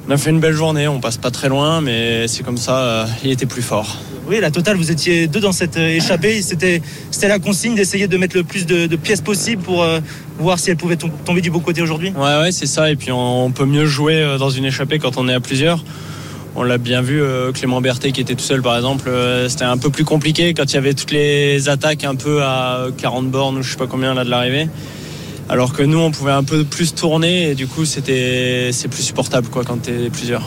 [0.07, 2.77] on a fait une belle journée, on passe pas très loin, mais c'est comme ça,
[2.77, 3.97] euh, il était plus fort.
[4.27, 6.41] Oui, la totale, vous étiez deux dans cette euh, échappée.
[6.41, 9.99] C'était, c'était la consigne d'essayer de mettre le plus de, de pièces possible pour euh,
[10.39, 12.11] voir si elle pouvait tom- tomber du beau côté aujourd'hui.
[12.15, 12.89] Ouais, ouais, c'est ça.
[12.91, 15.39] Et puis on, on peut mieux jouer euh, dans une échappée quand on est à
[15.39, 15.83] plusieurs.
[16.55, 19.09] On l'a bien vu, euh, Clément Berthet qui était tout seul par exemple,
[19.47, 22.87] c'était un peu plus compliqué quand il y avait toutes les attaques un peu à
[22.97, 24.67] 40 bornes ou je sais pas combien là de l'arrivée.
[25.51, 29.03] Alors que nous on pouvait un peu plus tourner et du coup c'était c'est plus
[29.03, 30.43] supportable quoi quand t'es plusieurs.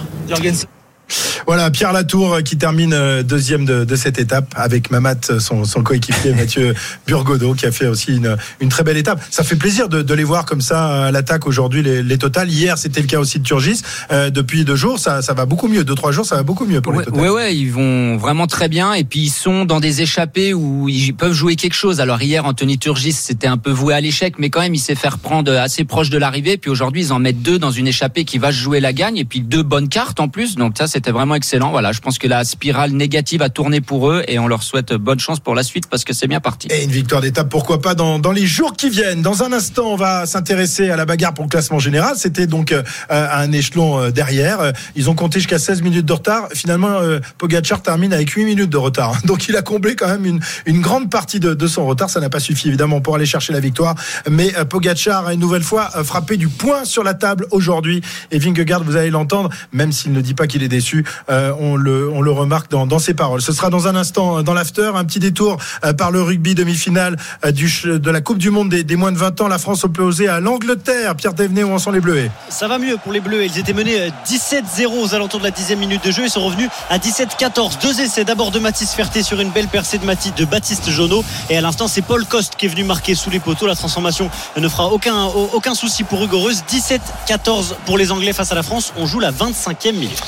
[1.46, 5.38] Voilà, Pierre Latour euh, qui termine euh, deuxième de, de cette étape avec Mamat, euh,
[5.40, 6.74] son, son coéquipier Mathieu
[7.06, 9.22] Burgodeau, qui a fait aussi une, une très belle étape.
[9.30, 12.50] Ça fait plaisir de, de les voir comme ça à l'attaque aujourd'hui, les, les totales.
[12.50, 13.82] Hier, c'était le cas aussi de Turgis.
[14.10, 15.84] Euh, depuis deux jours, ça, ça va beaucoup mieux.
[15.84, 17.20] Deux, trois jours, ça va beaucoup mieux pour les Ouais, totales.
[17.20, 18.94] ouais, ouais, ils vont vraiment très bien.
[18.94, 22.00] Et puis ils sont dans des échappées où ils peuvent jouer quelque chose.
[22.00, 24.94] Alors hier, Anthony Turgis, c'était un peu voué à l'échec, mais quand même, il s'est
[24.94, 26.56] fait reprendre assez proche de l'arrivée.
[26.56, 29.18] Puis aujourd'hui, ils en mettent deux dans une échappée qui va jouer la gagne.
[29.18, 30.54] Et puis deux bonnes cartes en plus.
[30.56, 31.70] Donc ça, c'était vraiment excellent.
[31.70, 34.92] Voilà, je pense que la spirale négative a tourné pour eux et on leur souhaite
[34.94, 36.68] bonne chance pour la suite parce que c'est bien parti.
[36.70, 39.22] Et une victoire d'étape, pourquoi pas dans, dans les jours qui viennent.
[39.22, 42.14] Dans un instant, on va s'intéresser à la bagarre pour le classement général.
[42.16, 44.60] C'était donc euh, un échelon euh, derrière.
[44.60, 46.48] Euh, Ils ont compté jusqu'à 16 minutes de retard.
[46.54, 49.14] Finalement, euh, Pogacar termine avec 8 minutes de retard.
[49.24, 52.10] Donc il a comblé quand même une, une grande partie de, de son retard.
[52.10, 53.94] Ça n'a pas suffi évidemment pour aller chercher la victoire.
[54.30, 58.00] Mais euh, Pogacar a une nouvelle fois euh, frappé du poing sur la table aujourd'hui.
[58.30, 61.76] Et Vingegaard, vous allez l'entendre, même s'il ne dit pas qu'il est déçu, euh, on,
[61.76, 63.42] le, on le remarque dans, dans ses paroles.
[63.42, 66.54] Ce sera dans un instant euh, dans l'after, un petit détour euh, par le rugby
[66.54, 67.16] demi-finale
[67.52, 69.48] du, de la Coupe du Monde des, des moins de 20 ans.
[69.48, 71.16] La France opposée à l'Angleterre.
[71.16, 72.30] Pierre Thévenet, où en sont les Bleuets?
[72.48, 73.44] Ça va mieux pour les Bleus.
[73.44, 76.24] Ils étaient menés euh, 17-0 aux alentours de la dixième minute de jeu.
[76.24, 77.80] Ils sont revenus à 17-14.
[77.82, 81.24] Deux essais d'abord de Mathis Ferté sur une belle percée de, Mathis, de Baptiste Jonot.
[81.50, 83.66] Et à l'instant, c'est Paul Coste qui est venu marquer sous les poteaux.
[83.66, 86.62] La transformation ne fera aucun, aucun souci pour Hugo Reus.
[86.70, 88.92] 17-14 pour les Anglais face à la France.
[88.98, 90.22] On joue la 25e minute.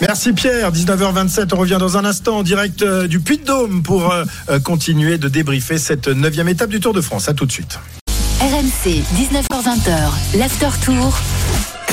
[0.00, 4.24] Merci Pierre, 19h27, on revient dans un instant en direct euh, du Puy-de-Dôme pour euh,
[4.48, 7.28] euh, continuer de débriefer cette neuvième étape du Tour de France.
[7.28, 7.78] À tout de suite.
[8.40, 11.18] RMC, 19h20, l'after tour.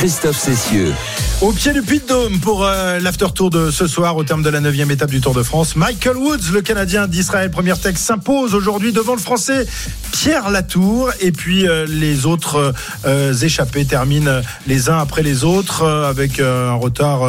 [0.01, 0.95] Christophe Cessieux.
[1.41, 4.59] Au pied du Puy-de-Dôme pour euh, l'after tour de ce soir au terme de la
[4.59, 5.75] neuvième étape du Tour de France.
[5.75, 9.67] Michael Woods, le Canadien d'Israël, première texte, s'impose aujourd'hui devant le Français
[10.11, 11.11] Pierre Latour.
[11.19, 12.73] Et puis euh, les autres
[13.05, 17.21] euh, échappés terminent les uns après les autres avec un retard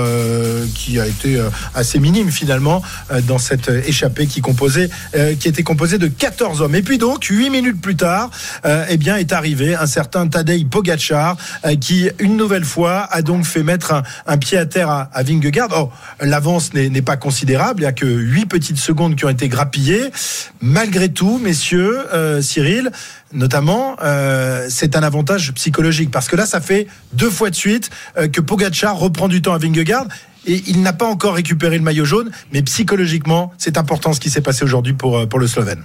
[0.74, 1.42] qui a été
[1.74, 2.82] assez minime finalement
[3.26, 4.90] dans cette échappée qui composait,
[5.38, 6.74] qui était composée de 14 hommes.
[6.74, 8.30] Et puis donc, 8 minutes plus tard,
[8.88, 11.36] eh bien, est arrivé un certain Tadej Pogacar
[11.80, 15.68] qui, une nouvelle fois, a donc fait mettre un, pied à terre à, à Vingegaard.
[15.76, 19.48] Oh, l'avance n'est pas considérable, il n'y a que 8 petites secondes qui ont été
[19.48, 20.10] grappillées.
[20.60, 22.90] Malgré tout, messieurs, euh, Cyril,
[23.32, 27.90] notamment, euh, c'est un avantage psychologique parce que là, ça fait deux fois de suite
[28.16, 30.06] euh, que Pogacar reprend du temps à Vingegaard.
[30.44, 34.28] Et il n'a pas encore récupéré le maillot jaune, mais psychologiquement, c'est important ce qui
[34.28, 35.84] s'est passé aujourd'hui pour, pour le Slovène.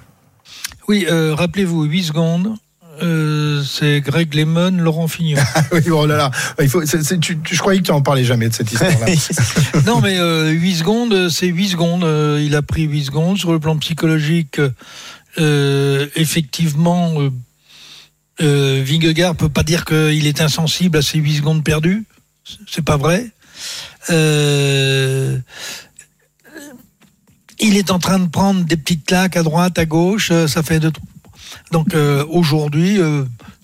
[0.88, 2.56] Oui, rappelez-vous, 8 secondes.
[3.02, 5.42] Euh, c'est Greg Lemon, Laurent Fignon.
[5.72, 6.32] oui, oh là là.
[6.62, 9.08] Il faut, tu- tu- je croyais que tu en parlais jamais de cette histoire-là.
[9.86, 12.04] non, mais euh, 8 secondes, euh, c'est 8 secondes.
[12.04, 13.38] Euh, il a pris 8 secondes.
[13.38, 14.60] Sur le plan psychologique,
[15.40, 17.30] euh, effectivement, euh,
[18.42, 22.06] euh, Vingegaard peut pas dire qu'il est insensible à ces 8 secondes perdues.
[22.70, 23.28] C'est pas vrai.
[24.10, 25.38] Euh,
[27.60, 30.32] il est en train de prendre des petites claques à droite, à gauche.
[30.48, 30.92] Ça fait deux.
[31.72, 33.24] Donc euh, aujourd'hui, euh,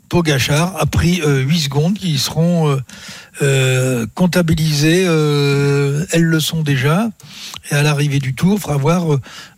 [0.09, 2.77] Pogachar a pris euh, 8 secondes qui seront euh,
[3.41, 5.05] euh, comptabilisées.
[5.07, 7.09] euh, elles le sont déjà.
[7.71, 9.05] Et à l'arrivée du tour, il faudra voir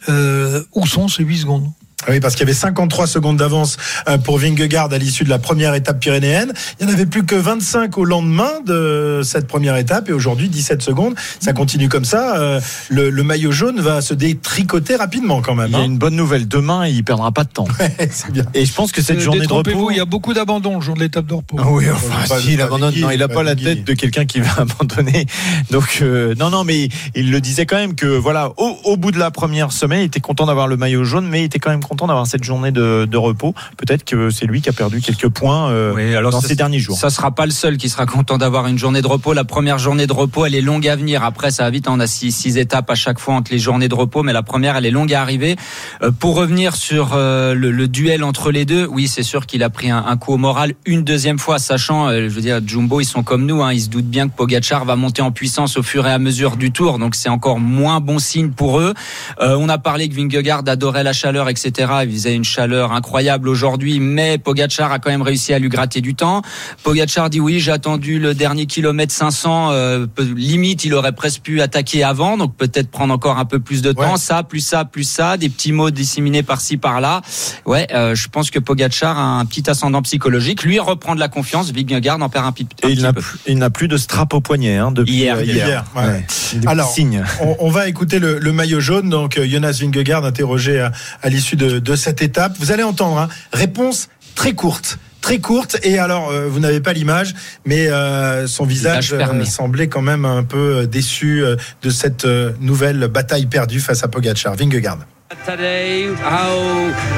[0.10, 1.72] euh, où sont ces 8 secondes.
[2.04, 3.78] Ah Oui, parce qu'il y avait 53 secondes d'avance
[4.08, 6.54] euh, pour Vingegaard à l'issue de la première étape pyrénéenne.
[6.80, 10.50] Il n'y en avait plus que 25 au lendemain de cette première étape et aujourd'hui
[10.50, 11.16] 17 secondes.
[11.40, 12.38] Ça continue comme ça.
[12.38, 15.68] Euh, Le, le maillot jaune va se détricoter rapidement quand même.
[15.70, 15.86] Il y a hein.
[15.86, 16.48] une bonne nouvelle.
[16.48, 17.68] Demain, il perdra pas de temps.
[18.12, 18.46] C'est bien.
[18.54, 19.90] Et je pense que cette Euh, journée de repos.
[19.90, 21.58] Il y a beaucoup d'abandon le jour de l'étape de repos.
[21.60, 22.94] Ah oui, enfin, si, il abandonne.
[23.00, 25.26] Non, il a pas pas la tête de quelqu'un qui va abandonner.
[25.72, 29.12] Donc, euh, non, non, mais il le disait quand même que, voilà, au, au bout
[29.12, 31.70] de la première semaine, il était content d'avoir le maillot jaune, mais il était quand
[31.72, 33.54] même content d'avoir cette journée de, de repos.
[33.78, 36.56] Peut-être que c'est lui qui a perdu quelques points euh, Oui, alors dans ça- ces
[36.56, 36.98] derniers jours.
[36.98, 39.34] Ça sera pas le seul qui sera content d'avoir une journée de repos.
[39.34, 41.24] La première journée de repos, elle est longue à venir.
[41.24, 41.88] Après, ça va vite.
[41.88, 44.44] On a six, six étapes à chaque fois entre les journées de repos, mais la
[44.44, 45.56] première, elle est longue à arriver.
[46.02, 49.64] Euh, pour revenir sur euh, le, le duel entre les deux, oui, c'est sûr qu'il
[49.64, 53.00] a pris un, un coup au moral une deuxième fois, sachant, je veux dire, Jumbo,
[53.02, 53.62] ils sont comme nous.
[53.64, 56.20] Hein, ils se doutent bien que Pogacar va monter en puissance au fur et à
[56.20, 58.94] mesure du tour, donc c'est encore moins bon signe pour eux.
[59.40, 61.72] On a parlé que Vingegaard adorait la chaleur, etc.
[61.80, 66.02] Il faisait une chaleur incroyable aujourd'hui, mais Pogacar a quand même réussi à lui gratter
[66.02, 66.42] du temps.
[66.84, 69.70] Pogacar dit oui, j'ai attendu le dernier kilomètre 500.
[69.72, 73.82] euh, limite, il aurait presque pu attaquer avant, donc peut-être prendre encore un peu plus
[73.82, 74.14] de temps.
[74.14, 74.18] Ouais.
[74.18, 77.22] Ça, plus ça, plus ça, des petits mots disséminés par-ci par-là.
[77.66, 80.64] Ouais, euh, je pense que Pogacar a un petit ascendant psychologique.
[80.64, 81.72] Lui reprend de la confiance.
[81.72, 83.22] Vingegaard en perd un, pi- un Et il petit n'a peu.
[83.22, 86.04] plus, il n'a plus de strap au poignet hein, depuis Hier, euh, hier, ouais.
[86.06, 86.26] Ouais.
[86.54, 86.94] Des Alors.
[87.42, 91.56] On, on va écouter le, le maillot jaune, donc Jonas Vingegaard interrogé à, à l'issue
[91.56, 92.56] de, de cette étape.
[92.60, 95.00] Vous allez entendre, hein, réponse très courte.
[95.22, 97.34] Très courte et alors euh, vous n'avez pas l'image
[97.66, 101.44] mais euh, son visage euh, semblait quand même un peu euh, déçu
[101.82, 102.28] de cette
[102.62, 104.56] nouvelle bataille perdue face à Pogacar.
[104.56, 105.00] Vingegaard.
[105.44, 106.54] Today, how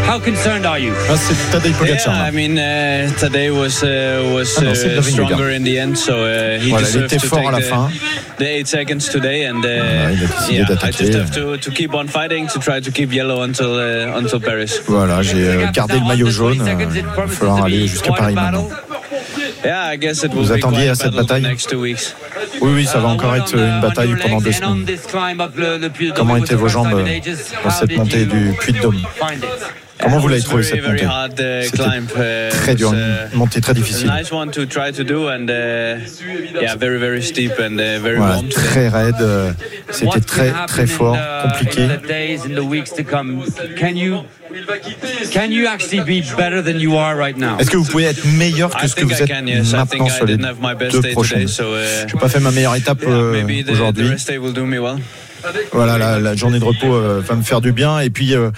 [0.07, 0.93] how concerned are you?
[1.09, 2.13] Ah, c'est Tadej Pogacar.
[2.15, 2.23] Yeah.
[2.23, 6.13] I mean, uh, today was uh, was Ah non, uh, stronger in the end, so
[6.23, 7.89] uh, he Voilà, il deserved était to fort take à la the, fin.
[8.37, 11.57] the eight seconds today, and uh, Ah, il a décidé yeah, I just have to,
[11.57, 14.79] to keep on fighting to try to keep yellow until uh, until Paris.
[14.87, 16.61] Voilà, j'ai euh, gardé le maillot jaune.
[16.61, 18.69] euh, Il va falloir aller jusqu'à Paris maintenant.
[20.33, 22.15] Vous attendiez à a cette bataille next two weeks.
[22.61, 24.85] Oui, oui, ça va encore être une bataille pendant deux semaines.
[26.15, 27.03] Comment étaient vos jambes
[27.63, 29.01] dans cette montée du Puy de Dôme?
[29.99, 31.05] Comment vous l'avez trouvé cette montée
[31.63, 31.83] C'était
[32.49, 34.09] très dur, une uh, montée très difficile.
[38.17, 39.51] Voilà, très raide, euh,
[39.91, 41.87] c'était très très fort, compliqué.
[47.59, 51.01] Est-ce que vous pouvez être meilleur que ce que vous êtes maintenant sur les deux
[51.11, 51.47] prochaines?
[51.47, 54.09] uh, Je n'ai pas fait ma meilleure étape euh, aujourd'hui.
[55.71, 57.99] Voilà, la, la journée de repos euh, va me faire du bien.
[57.99, 58.51] Et puis, euh,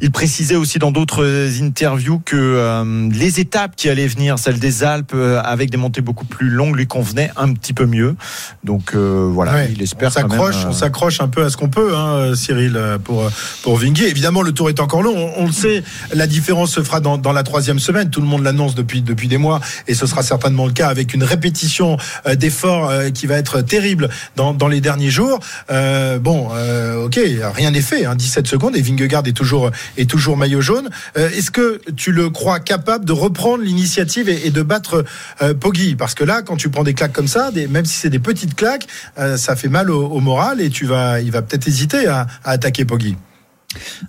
[0.00, 1.24] il précisait aussi dans d'autres
[1.62, 6.00] interviews que euh, les étapes qui allaient venir, celles des Alpes, euh, avec des montées
[6.00, 8.16] beaucoup plus longues, lui convenaient un petit peu mieux.
[8.64, 9.70] Donc euh, voilà, Ouais.
[9.74, 12.78] il espère on s'accroche, euh, on s'accroche un peu à ce qu'on peut, hein, Cyril,
[13.04, 13.28] pour
[13.62, 13.82] pour.
[13.82, 15.14] Évidemment, le tour est encore long.
[15.16, 15.82] On, on le sait,
[16.14, 18.10] la différence se fera dans, dans la troisième semaine.
[18.10, 21.12] Tout le monde l'annonce depuis depuis des mois, et ce sera certainement le cas avec
[21.14, 21.96] une répétition
[22.36, 25.40] d'efforts qui va être terrible dans, dans les derniers jours.
[25.70, 27.18] Euh, bon, euh, ok,
[27.54, 28.06] rien n'est fait.
[28.06, 30.88] Hein, 17 secondes et Vingegaard est toujours est toujours maillot jaune.
[31.16, 35.04] Euh, Est-ce que tu le crois capable de reprendre l'initiative et, de battre
[35.42, 35.96] euh, Poggi?
[35.96, 38.54] Parce que là, quand tu prends des claques comme ça, même si c'est des petites
[38.54, 38.86] claques,
[39.18, 42.84] euh, ça fait mal au, moral et tu vas, il va peut-être hésiter à, attaquer
[42.84, 43.16] Poggi.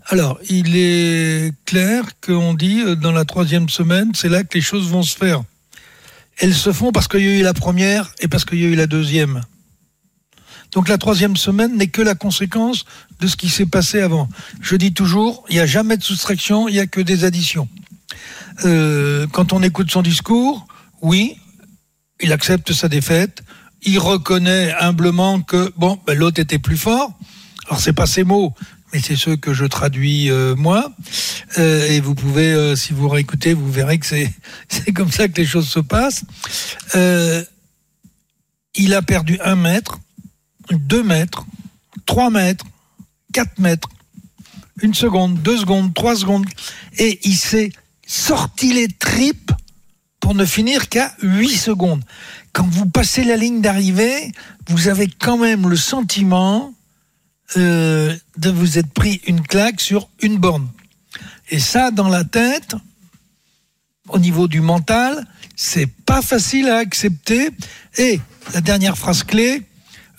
[0.08, 4.90] Alors, il est clair qu'on dit dans la troisième semaine, c'est là que les choses
[4.90, 5.42] vont se faire.
[6.38, 8.68] Elles se font parce qu'il y a eu la première et parce qu'il y a
[8.68, 9.42] eu la deuxième.
[10.74, 12.86] Donc la troisième semaine n'est que la conséquence
[13.20, 14.28] de ce qui s'est passé avant.
[14.62, 17.70] Je dis toujours, il n'y a jamais de soustraction, il n'y a que des additions.
[18.66, 20.68] Euh, quand on écoute son discours,
[21.02, 21.38] oui,
[22.22, 23.44] il accepte sa défaite,
[23.84, 27.18] il reconnaît humblement que bon, ben, l'autre était plus fort.
[27.68, 28.54] Alors c'est pas ses mots,
[28.94, 30.92] mais c'est ceux que je traduis euh, moi.
[31.58, 34.32] Euh, et vous pouvez, euh, si vous réécoutez, vous verrez que c'est
[34.70, 36.24] c'est comme ça que les choses se passent.
[38.76, 40.00] Il a perdu un mètre,
[40.72, 41.46] deux mètres,
[42.06, 42.66] trois mètres,
[43.32, 43.90] quatre mètres,
[44.82, 46.46] une seconde, deux secondes, trois secondes,
[46.98, 47.72] et il s'est
[48.06, 49.52] sorti les tripes
[50.20, 52.04] pour ne finir qu'à 8 secondes.
[52.54, 54.32] Quand vous passez la ligne d'arrivée,
[54.68, 56.74] vous avez quand même le sentiment
[57.58, 60.70] euh, de vous être pris une claque sur une borne.
[61.50, 62.76] Et ça, dans la tête,
[64.08, 67.50] au niveau du mental, c'est pas facile à accepter.
[67.98, 68.20] Et
[68.54, 69.64] la dernière phrase clé,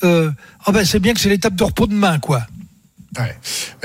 [0.04, 0.30] euh,
[0.66, 2.46] oh ben c'est bien que c'est l'étape de repos demain, quoi.
[3.18, 3.36] Ouais.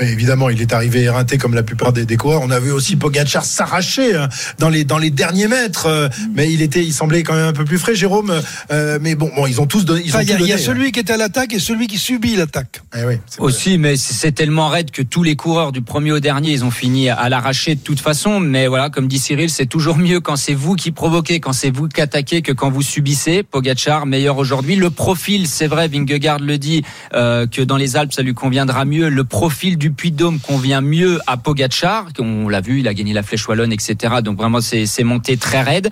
[0.06, 2.42] Évidemment, il est arrivé éreinté comme la plupart des, des coureurs.
[2.42, 6.52] On a vu aussi Pogacar s'arracher hein, dans les dans les derniers mètres, euh, mais
[6.52, 8.32] il était, il semblait quand même un peu plus frais, Jérôme.
[8.70, 10.02] Euh, mais bon, bon, ils ont tous donné.
[10.04, 11.98] Ils Enfin, Il y, il y a celui qui est à l'attaque et celui qui
[11.98, 12.80] subit l'attaque.
[12.92, 12.98] hein.
[13.02, 13.46] Eh oui, c'est vrai.
[13.46, 16.70] Aussi, mais c'est tellement raide que tous les coureurs du premier au dernier, ils ont
[16.70, 18.40] fini à l'arracher de toute façon.
[18.40, 21.70] Mais voilà, comme dit Cyril, c'est toujours mieux quand c'est vous qui provoquez, quand c'est
[21.70, 23.42] vous qui attaquez, que quand vous subissez.
[23.42, 24.76] Pogachar meilleur aujourd'hui.
[24.76, 26.82] Le profil, c'est vrai, Vingegaard le dit,
[27.14, 29.08] euh, que dans les Alpes, ça lui conviendra mieux.
[29.08, 32.06] Le profil du Puy-de-Dôme convient mieux à Pogachar.
[32.18, 34.16] On l'a vu, il a gagné la Flèche Wallonne, etc.
[34.22, 35.90] Donc vraiment, c'est monté très raide.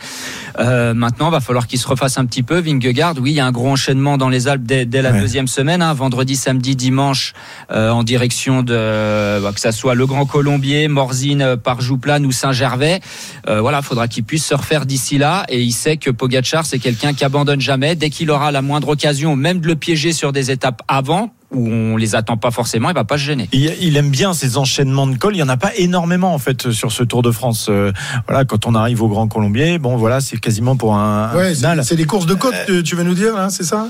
[0.58, 2.60] Euh, maintenant, va falloir qu'il se refasse un petit peu.
[2.60, 5.20] Vingegaard, oui, il y a un gros enchaînement dans les Alpes dès, dès la Ouais.
[5.20, 7.32] deuxième semaine, hein, vendredi, samedi, dimanche,
[7.70, 12.26] euh, en direction de bah, que ça soit le Grand Colombier, Morzine euh, par Jouplane
[12.26, 13.00] ou Saint-Gervais.
[13.48, 15.44] Euh, voilà, faudra qu'il puisse se refaire d'ici là.
[15.48, 17.94] Et il sait que Pogachar, c'est quelqu'un qui abandonne jamais.
[17.96, 21.68] Dès qu'il aura la moindre occasion, même de le piéger sur des étapes avant où
[21.68, 23.48] on les attend pas forcément, il va pas se gêner.
[23.52, 25.34] Il, il aime bien ces enchaînements de cols.
[25.34, 27.68] Il y en a pas énormément en fait sur ce Tour de France.
[27.70, 27.92] Euh,
[28.26, 31.96] voilà, quand on arrive au Grand Colombier, bon voilà, c'est quasiment pour un, Ouais, c'est
[31.96, 33.88] des courses de côte, tu- tu vas nous dire, hein, c'est ça?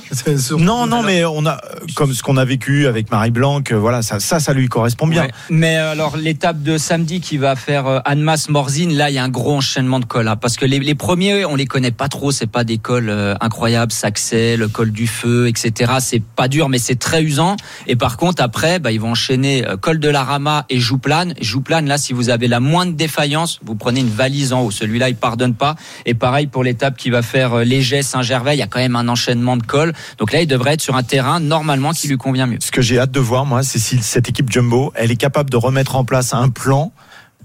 [0.59, 1.61] Non, non, mais on a
[1.95, 3.61] comme ce qu'on a vécu avec Marie Blanc.
[3.73, 5.25] euh, Voilà, ça, ça, ça lui correspond bien.
[5.25, 5.31] Ouais.
[5.51, 9.19] Mais euh, alors l'étape de samedi qui va faire euh, Annemasse Morzine, là il y
[9.19, 11.91] a un gros enchaînement de cols hein, parce que les, les premiers on les connaît
[11.91, 15.93] pas trop, c'est pas des cols euh, incroyables, Saxet, le col du feu, etc.
[16.01, 17.48] C'est pas dur mais c'est très usant.
[17.87, 21.35] Et par contre après bah, ils vont enchaîner euh, col de la Rama et Jouplane.
[21.41, 24.71] Jouplane là si vous avez la moindre défaillance, vous prenez une valise en haut.
[24.71, 25.77] Celui-là il pardonne pas.
[26.07, 28.97] Et pareil pour l'étape qui va faire euh, Léger Saint-Gervais, il y a quand même
[28.97, 29.93] un enchaînement de cols.
[30.19, 32.59] Donc là il devrait être sur un terrain normalement qui lui convient mieux.
[32.61, 35.51] Ce que j'ai hâte de voir, moi, c'est si cette équipe Jumbo, elle est capable
[35.51, 36.93] de remettre en place un plan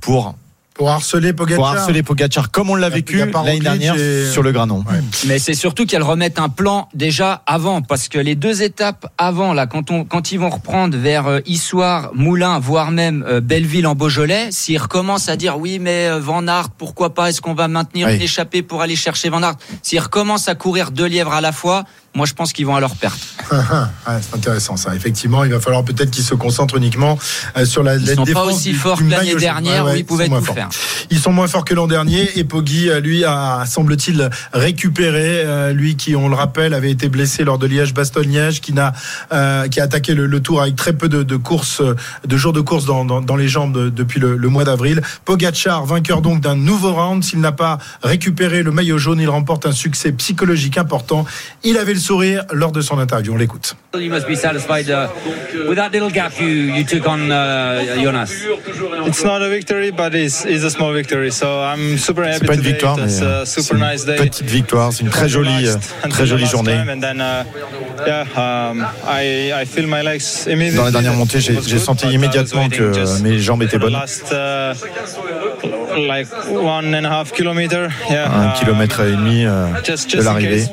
[0.01, 0.35] pour
[0.73, 1.57] Pour harceler Pogacar.
[1.57, 4.83] pour harceler Pogacar comme on l'a vécu l'année dernière et- sur le Granon.
[4.89, 4.99] Ouais.
[5.27, 9.53] Mais c'est surtout qu'elles remettent un plan déjà avant, parce que les deux étapes avant,
[9.53, 13.85] là, quand on, quand ils vont reprendre vers euh, Issoire, Moulin, voire même euh, Belleville
[13.85, 17.53] en Beaujolais, s'ils recommencent à dire oui, mais euh, Van Aert, pourquoi pas Est-ce qu'on
[17.53, 18.15] va maintenir Oui.
[18.15, 19.55] une échappée pour aller chercher Van Aert?
[19.83, 21.83] S'ils recommencent à courir deux lièvres à la fois,
[22.15, 23.19] Moi, je pense qu'ils vont à leur perte.
[24.05, 24.95] Ah, c'est intéressant ça.
[24.95, 27.17] Effectivement, il va falloir peut-être qu'ils se concentrent uniquement
[27.57, 29.85] euh, sur la, Ils la sont pas défense aussi du- forts du que l'année dernière
[29.85, 30.55] où ils pouvaient tout forts.
[30.55, 30.69] faire.
[31.09, 35.43] Ils sont moins forts que l'an dernier et Poggi, euh, lui, a semble-t-il récupéré.
[35.45, 38.93] euh, lui qui, on le rappelle, avait été blessé lors de Liège-Bastogne-Liège, qui n'a,
[39.31, 41.81] euh, qui a attaqué le, le Tour avec très peu de, de courses,
[42.27, 45.01] de jours de course dans, dans, dans les jambes de- depuis le, le mois d'avril.
[45.25, 47.23] Pogacar, vainqueur donc d'un nouveau round.
[47.23, 51.25] S'il n'a pas récupéré le maillot jaune, il remporte un succès psychologique important.
[51.63, 53.33] Il avait le sourire lors de son interview.
[53.33, 53.75] On l'écoute.
[53.95, 55.07] You must be satisfied uh,
[55.67, 58.31] with that little gap you, you took on uh, Jonas.
[59.05, 61.31] It's not a victory, but it's, it's a small victory.
[61.31, 64.15] So I'm super happy C'est pas une victoire, mais a euh, super une nice day.
[64.15, 64.91] petite victoire.
[64.91, 66.75] C'est une très jolie, euh, très jolie journée.
[66.99, 67.43] then, uh,
[68.05, 70.77] yeah, um, I, I feel my legs immediately.
[70.77, 73.93] Dans la dernière montée, j'ai senti immédiatement que mes jambes étaient bonnes.
[73.93, 74.33] Last,
[75.95, 77.89] like one and a half kilometer.
[78.09, 80.65] Yeah, Un kilomètre et demi euh, just, de l'arrivée.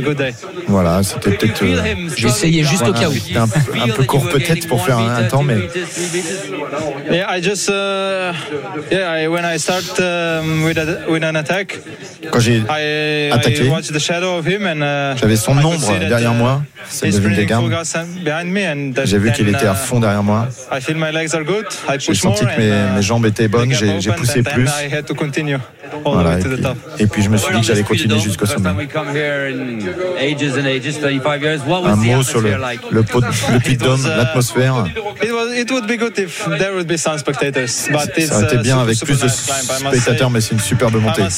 [0.00, 0.34] Uh.
[0.68, 1.62] Voilà, c'était peut-être.
[1.62, 3.12] euh, essayé juste au voilà, cas où.
[3.14, 5.56] C'était un, un peu court peut-être pour faire un, un temps, mais
[7.10, 8.32] Yeah, I just uh,
[8.90, 9.22] yeah.
[9.24, 11.78] I, when I start um, with a, with an attack,
[12.30, 12.62] quand j'ai
[13.32, 13.62] attaqué,
[14.82, 17.18] uh, j'avais son ombre derrière uh, moi, celle de
[18.94, 20.48] that- J'ai vu qu'il était à uh, fond derrière moi.
[20.72, 21.66] I feel my legs are good.
[21.88, 24.68] I J'ai senti que mes, uh, mes jambes étaient bonnes, j'ai poussé plus.
[26.04, 26.50] Voilà, et puis,
[27.00, 28.70] et puis je me suis dit que j'allais continuer jusqu'au sommet.
[29.82, 31.60] First time we come here in ages and ages, 35 years.
[31.66, 32.80] What was Un the mot sur le, like?
[32.90, 34.84] le, pot- le puy de Dôme, was, uh, l'atmosphère.
[35.22, 38.36] It was it would be good if there would be some spectators, but it's Ça
[38.36, 41.22] aurait été uh, bien avec plus de spectateurs, mais c'est une superbe montée.
[41.22, 41.28] um,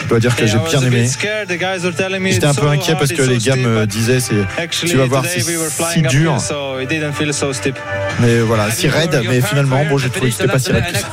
[0.00, 1.06] Je dois dire que j'ai bien aimé.
[1.06, 1.48] scared.
[1.48, 3.38] The guys were telling me J'étais un it's peu so inquiet hard, parce que les
[3.38, 7.12] gars me disaient c'est Actually, tu vas voir c'est si dur here, so it didn't
[7.12, 7.76] feel so steep.
[8.20, 10.98] mais voilà si raide mais finalement bon j'ai trouvé que c'était pas si raide que
[10.98, 11.08] ça.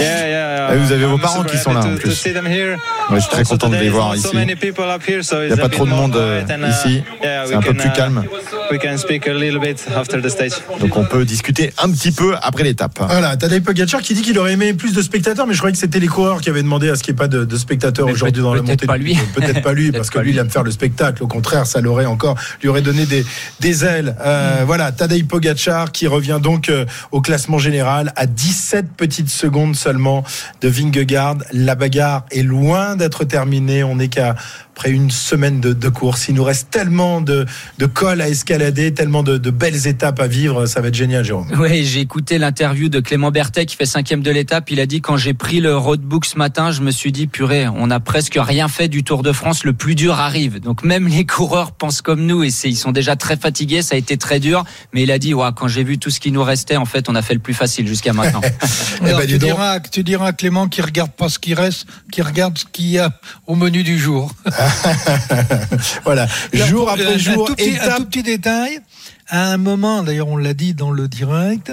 [0.00, 0.66] yeah.
[0.68, 2.24] Ah, vous avez vos parents qui sont là, en plus.
[2.24, 4.28] Ouais, je suis très content de les voir ici.
[4.32, 7.02] Il n'y a pas trop de monde euh, uh, ici.
[7.22, 8.24] C'est we un peu can, plus uh, calme.
[8.70, 10.52] We can speak a little bit after the stage.
[10.80, 12.98] Donc on peut discuter un petit peu après l'étape.
[13.08, 15.78] Voilà, Tadej Pogacar qui dit qu'il aurait aimé plus de spectateurs, mais je croyais que
[15.78, 18.06] c'était les coureurs qui avaient demandé à ce qu'il n'y ait pas de, de spectateurs
[18.08, 18.86] aujourd'hui dans la peut-être montée.
[18.86, 19.18] pas du- lui.
[19.34, 21.22] Peut-être pas lui, Peut-être parce que pas lui, il aime faire le spectacle.
[21.22, 23.24] Au contraire, ça l'aurait encore, lui aurait donné des,
[23.60, 24.14] des ailes.
[24.24, 29.74] Euh, Voilà, Tadej Pogacar qui revient donc euh, au classement général à 17 petites secondes
[29.76, 30.22] seulement
[30.60, 31.36] de Vingegaard.
[31.52, 33.71] La bagarre est loin d'être terminée.
[33.82, 34.34] On n'est qu'à
[34.74, 36.28] après une semaine de, de course.
[36.28, 37.44] Il nous reste tellement de,
[37.78, 40.64] de cols à escalader, tellement de, de belles étapes à vivre.
[40.64, 41.48] Ça va être génial, Jérôme.
[41.58, 44.70] Oui, j'ai écouté l'interview de Clément Berthet qui fait cinquième de l'étape.
[44.70, 47.68] Il a dit quand j'ai pris le roadbook ce matin, je me suis dit purée,
[47.68, 49.64] on a presque rien fait du Tour de France.
[49.64, 50.58] Le plus dur arrive.
[50.58, 53.82] Donc même les coureurs pensent comme nous et ils sont déjà très fatigués.
[53.82, 54.64] Ça a été très dur,
[54.94, 57.10] mais il a dit ouais, quand j'ai vu tout ce qui nous restait, en fait,
[57.10, 58.40] on a fait le plus facile jusqu'à maintenant.
[59.02, 59.50] Alors, ben, tu, donc.
[59.50, 62.86] diras, tu diras à Clément qui regarde pas ce qui reste, qui regarde ce qu'il
[62.86, 63.12] y a
[63.46, 64.32] au menu du jour.
[66.04, 68.80] voilà, jour Un- après un jour, tout petit, un tout petit détail.
[69.28, 71.72] À un moment, d'ailleurs, on l'a dit dans le direct,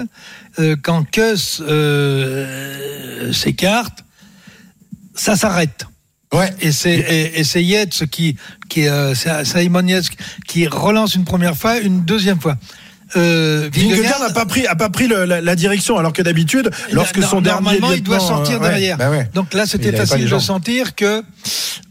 [0.58, 4.04] euh, quand Kuss euh, s'écarte,
[5.14, 5.84] ça s'arrête.
[6.32, 6.50] Ouais.
[6.60, 8.36] Et c'est et, et c'est Yates qui
[8.68, 10.10] qui euh, c'est Simon Yates
[10.46, 12.56] qui relance une première fois, une deuxième fois.
[13.16, 16.70] Euh, Vingegaard n'a pas pris, a pas pris le- la, la direction, alors que d'habitude,
[16.92, 18.96] lorsque son dernier normalement, il doit sortir euh, ouais, derrière.
[18.98, 19.28] bah ouais.
[19.34, 21.22] Donc là, c'était facile de sentir que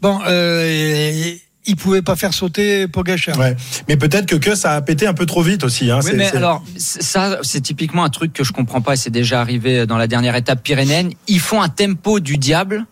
[0.01, 1.33] bon, euh,
[1.65, 3.37] il pouvait pas faire sauter Pogacar.
[3.37, 3.55] Ouais.
[3.87, 5.91] Mais peut-être que que ça a pété un peu trop vite aussi.
[5.91, 5.99] Hein.
[6.03, 9.41] Oui, mais alors, ça, c'est typiquement un truc que je comprends pas et c'est déjà
[9.41, 11.11] arrivé dans la dernière étape pyrénéenne.
[11.27, 12.85] Ils font un tempo du diable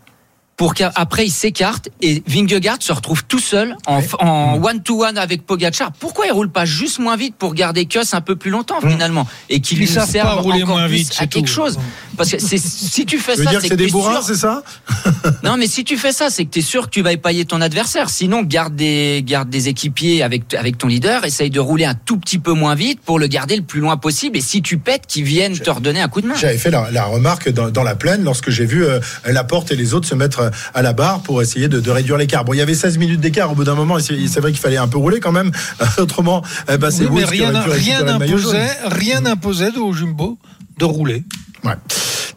[0.57, 5.17] pour qu'après ils s'écartent et Vingegaard se retrouve tout seul en en one to one
[5.17, 5.91] avec Pogacar.
[5.91, 9.27] Pourquoi il roule pas juste moins vite pour garder Kuss un peu plus longtemps finalement
[9.49, 11.53] et qu'il lui serve rouler encore moins plus vite, à quelque tout.
[11.53, 11.77] chose
[12.17, 14.63] Parce que si tu fais ça, c'est des bourrins, c'est ça
[15.43, 17.45] non, mais si tu fais ça, c'est que tu es sûr que tu vas épailler
[17.45, 18.09] ton adversaire.
[18.09, 22.17] Sinon, garde des, garde des équipiers avec, avec ton leader, essaye de rouler un tout
[22.17, 24.37] petit peu moins vite pour le garder le plus loin possible.
[24.37, 26.35] Et si tu pètes, qu'ils viennent te redonner un coup de main.
[26.35, 29.75] J'avais fait la, la remarque dans, dans la plaine lorsque j'ai vu euh, Laporte et
[29.75, 32.45] les autres se mettre à la barre pour essayer de, de réduire l'écart.
[32.45, 34.77] Bon, il y avait 16 minutes d'écart au bout d'un moment, c'est vrai qu'il fallait
[34.77, 35.51] un peu rouler quand même.
[35.97, 40.37] Autrement, eh ben, c'est Oui, rien n'imposait rien n'imposait au Jumbo
[40.77, 41.23] de rouler.
[41.63, 41.73] Ouais.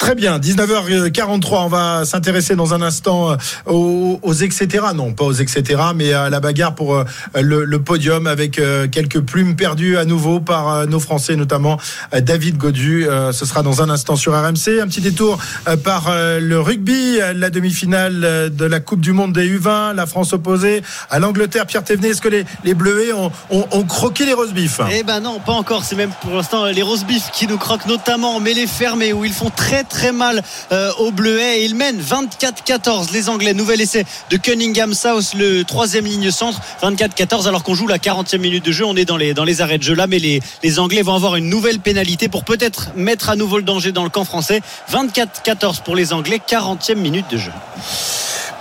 [0.01, 3.37] Très bien, 19h43, on va s'intéresser dans un instant euh,
[3.67, 4.83] aux, aux etc.
[4.95, 5.79] Non, pas aux etc.
[5.95, 7.05] mais à la bagarre pour euh,
[7.39, 11.79] le, le podium avec euh, quelques plumes perdues à nouveau par nos Français, notamment
[12.19, 13.07] David Godu.
[13.33, 14.81] Ce sera dans un instant sur RMC.
[14.83, 15.39] Un petit détour
[15.85, 20.83] par le rugby, la demi-finale de la Coupe du Monde des U20, la France opposée
[21.11, 21.67] à l'Angleterre.
[21.67, 25.03] Pierre Thévenet, est-ce que les, les Bleuets ont, ont- ont croqué les roast beef Eh
[25.03, 25.85] ben non, pas encore.
[25.85, 29.25] C'est même pour l'instant les roast beef qui nous croquent notamment en mêlée fermée où
[29.27, 33.53] ils font très très mal euh, au bleuet et il mène 24-14 les Anglais.
[33.53, 36.61] Nouvel essai de Cunningham South, le troisième ligne centre.
[36.83, 38.87] 24-14 alors qu'on joue la 40e minute de jeu.
[38.87, 41.15] On est dans les, dans les arrêts de jeu là, mais les, les Anglais vont
[41.15, 44.63] avoir une nouvelle pénalité pour peut-être mettre à nouveau le danger dans le camp français.
[44.91, 47.53] 24-14 pour les Anglais, 40e minute de jeu.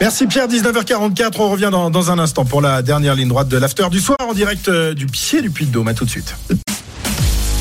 [0.02, 1.34] Merci Pierre, 19h44.
[1.40, 4.18] On revient dans, dans un instant pour la dernière ligne droite de l'after du soir
[4.28, 5.90] en direct euh, du pied du Puy de Dôme.
[5.90, 6.36] À tout de suite.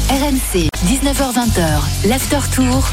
[0.08, 2.88] RMC, 19h20, l'after tour.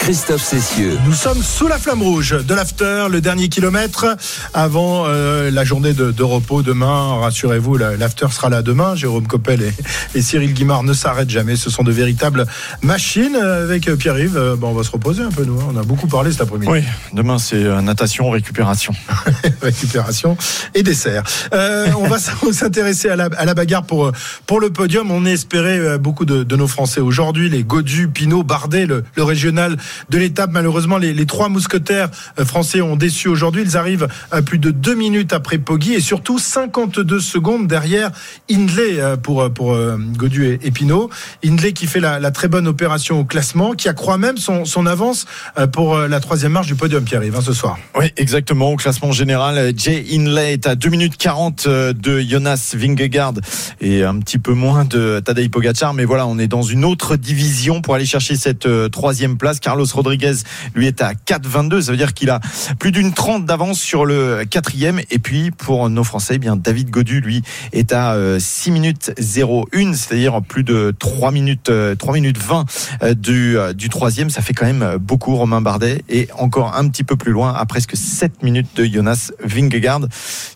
[0.00, 0.98] Christophe Cessieux.
[1.06, 4.06] Nous sommes sous la flamme rouge de l'after, le dernier kilomètre
[4.54, 7.20] avant euh, la journée de, de repos demain.
[7.20, 8.96] Rassurez-vous, la- l'after sera là demain.
[8.96, 9.72] Jérôme Coppel et,
[10.14, 11.54] et Cyril Guimard ne s'arrêtent jamais.
[11.54, 12.46] Ce sont de véritables
[12.82, 13.36] machines.
[13.36, 15.60] Avec euh, Pierre-Yves, euh, bon, on va se reposer un peu, nous.
[15.60, 15.66] hein.
[15.72, 16.66] On a beaucoup parlé cet après-midi.
[16.72, 16.82] Oui,
[17.12, 18.94] demain c'est euh, natation, récupération.
[19.62, 20.36] récupération
[20.74, 21.22] et dessert.
[21.52, 22.16] Euh, on va
[22.52, 24.10] s'intéresser à la, à la bagarre pour,
[24.46, 25.10] pour le podium.
[25.10, 29.22] On espérait euh, beaucoup de, de nos Français aujourd'hui, les Godu, Pinot, Bardet, le, le
[29.22, 29.76] régional
[30.08, 30.50] de l'étape.
[30.52, 33.62] Malheureusement, les, trois mousquetaires euh, français ont déçu aujourd'hui.
[33.62, 38.10] Ils arrivent à plus de deux minutes après Poggi et surtout 52 secondes derrière
[38.50, 41.10] Hindley euh, pour, pour euh, Godu et, Pinot.
[41.44, 45.26] Hindley qui fait la, très bonne opération au classement, qui accroît même son, avance
[45.72, 47.78] pour la troisième marche du podium, Pierre-Yves, hein, ce soir.
[47.98, 48.70] Oui, exactement.
[48.70, 53.34] Au classement général, Jay Inlay est à 2 minutes 40 euh, de Jonas Vingegaard
[53.80, 55.94] et un petit peu moins de Tadej Pogacar.
[55.94, 59.60] Mais voilà, on est dans une autre division pour aller chercher cette troisième place.
[59.92, 60.32] Rodriguez,
[60.74, 61.82] lui, est à 4,22.
[61.82, 62.40] Ça veut dire qu'il a
[62.78, 65.00] plus d'une trente d'avance sur le quatrième.
[65.10, 69.12] Et puis, pour nos Français, eh bien, David Godu, lui, est à euh, 6 minutes
[69.18, 72.64] 01, c'est-à-dire plus de 3 minutes, euh, 3 minutes 20
[73.02, 74.30] euh, du, euh, du troisième.
[74.30, 76.02] Ça fait quand même beaucoup, Romain Bardet.
[76.08, 80.00] Et encore un petit peu plus loin, à presque 7 minutes de Jonas Vingegaard.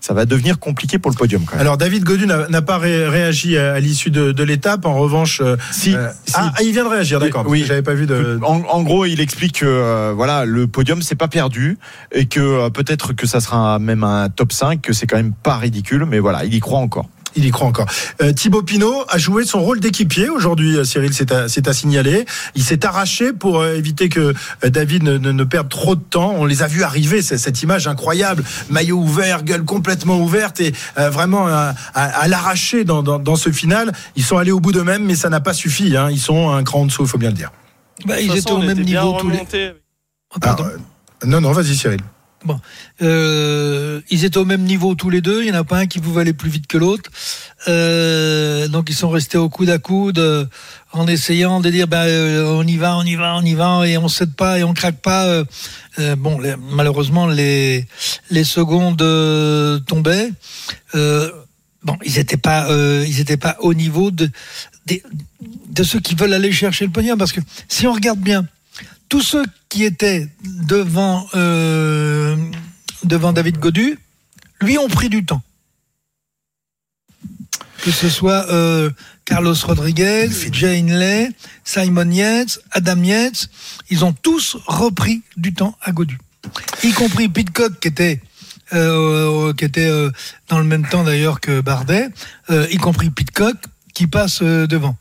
[0.01, 1.61] Ça va devenir compliqué pour le podium, quand même.
[1.63, 4.85] Alors David Godu n'a pas ré- réagi à, à l'issue de, de l'étape.
[4.87, 6.35] En revanche, euh, Si, euh, si.
[6.37, 7.45] Ah, il vient de réagir, d'accord.
[7.47, 7.61] Oui.
[7.61, 8.41] Oui, j'avais pas vu de.
[8.43, 11.79] En, en gros, il explique que euh, voilà, le podium c'est pas perdu
[12.13, 15.33] et que euh, peut-être que ça sera même un top 5, que c'est quand même
[15.33, 17.09] pas ridicule, mais voilà, il y croit encore.
[17.37, 17.87] Il y croit encore.
[18.23, 20.77] Euh, Thibaut Pinot a joué son rôle d'équipier aujourd'hui.
[20.87, 22.27] Cyril, c'est à, à signaler.
[22.55, 24.35] Il s'est arraché pour éviter que
[24.65, 26.33] David ne, ne- perde trop de temps.
[26.39, 27.23] On les a vus arriver.
[27.23, 31.75] Cette image incroyable, maillot ouvert, gueule complètement ouverte et vraiment à,
[32.29, 33.91] l'arracher dans, dans, dans ce final.
[34.15, 35.97] Ils sont allés au bout d'eux-mêmes, mais ça n'a pas suffi.
[35.97, 36.11] hein.
[36.13, 37.51] Ils sont un cran en dessous, il faut bien le dire.
[38.05, 39.41] Bah, De ils étaient au même était niveau tous les.
[40.35, 40.65] Oh, pardon.
[40.65, 40.79] Alors,
[41.27, 42.01] non, non, vas-y Cyril.
[42.45, 42.61] Bon,
[43.01, 45.43] Euh, ils étaient au même niveau tous les deux.
[45.43, 47.11] Il n'y en a pas un qui pouvait aller plus vite que l'autre.
[47.69, 50.45] Euh, donc ils sont restés au coude à coude euh,
[50.93, 53.89] en essayant de dire bah, euh, on y va, on y va, on y va
[53.89, 55.25] et on cède pas et on craque pas.
[55.27, 55.45] euh.
[55.99, 57.87] Euh, bon, les- malheureusement les
[58.31, 60.29] les secondes euh, tombaient.
[60.95, 61.31] Euh,
[61.83, 64.29] bon, ils étaient pas euh, ils étaient pas au niveau de
[64.85, 65.03] des-
[65.75, 68.47] de ceux qui veulent aller chercher le podium parce que si on regarde bien
[69.09, 72.37] tous ceux qui étaient devant euh,
[73.05, 73.99] devant David Godu,
[74.61, 75.43] lui ont pris du temps.
[77.83, 78.91] Que ce soit euh,
[79.27, 81.31] Carlos Rodriguez, Jay Hindley,
[81.65, 83.51] Simon Yates, Adam Yates,
[83.91, 86.19] ils ont tous repris du temps à Godu,
[86.83, 88.21] y compris Pitcock qui était
[88.73, 90.11] euh, qui était euh,
[90.49, 92.09] dans le même temps d'ailleurs que Bardet,
[92.51, 93.57] euh, y compris Pitcock
[93.95, 94.97] qui passe euh, devant.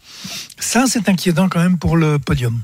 [0.59, 2.61] Ça, c'est inquiétant quand même pour le podium.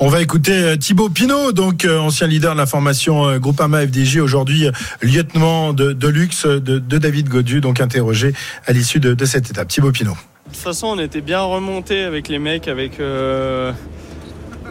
[0.00, 4.18] On va écouter euh, Thibaut Pinot, donc euh, ancien leader de la formation Groupama FDJ,
[4.18, 4.68] aujourd'hui
[5.00, 8.34] lieutenant de, de luxe de, de David Godu, donc interrogé
[8.66, 9.68] à l'issue de, de cette étape.
[9.68, 10.16] Thibaut Pinot.
[10.46, 13.72] De toute façon, on était bien remontés avec les mecs, avec euh,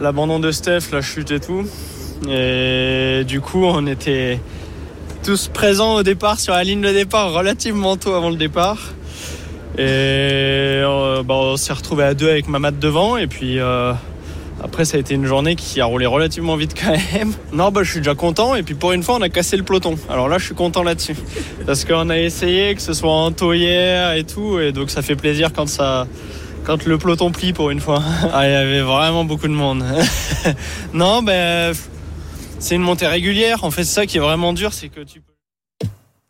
[0.00, 1.66] l'abandon de Steph, la chute et tout.
[2.28, 4.40] Et du coup, on était
[5.24, 8.94] tous présents au départ sur la ligne de départ relativement tôt avant le départ.
[9.76, 13.16] Et euh, bah, on s'est retrouvé à deux avec Mamad devant.
[13.16, 13.92] Et puis euh,
[14.62, 17.32] après, ça a été une journée qui a roulé relativement vite quand même.
[17.52, 18.54] Non, bah, je suis déjà content.
[18.54, 19.96] Et puis pour une fois, on a cassé le peloton.
[20.08, 21.16] Alors là, je suis content là-dessus.
[21.66, 24.60] Parce qu'on a essayé que ce soit en taulière et tout.
[24.60, 26.06] Et donc ça fait plaisir quand ça.
[26.64, 28.02] Quand le peloton plie pour une fois.
[28.32, 29.84] Ah, il y avait vraiment beaucoup de monde.
[30.94, 31.74] non, ben.
[32.58, 33.64] c'est une montée régulière.
[33.64, 35.33] En fait, c'est ça qui est vraiment dur, c'est que tu peux.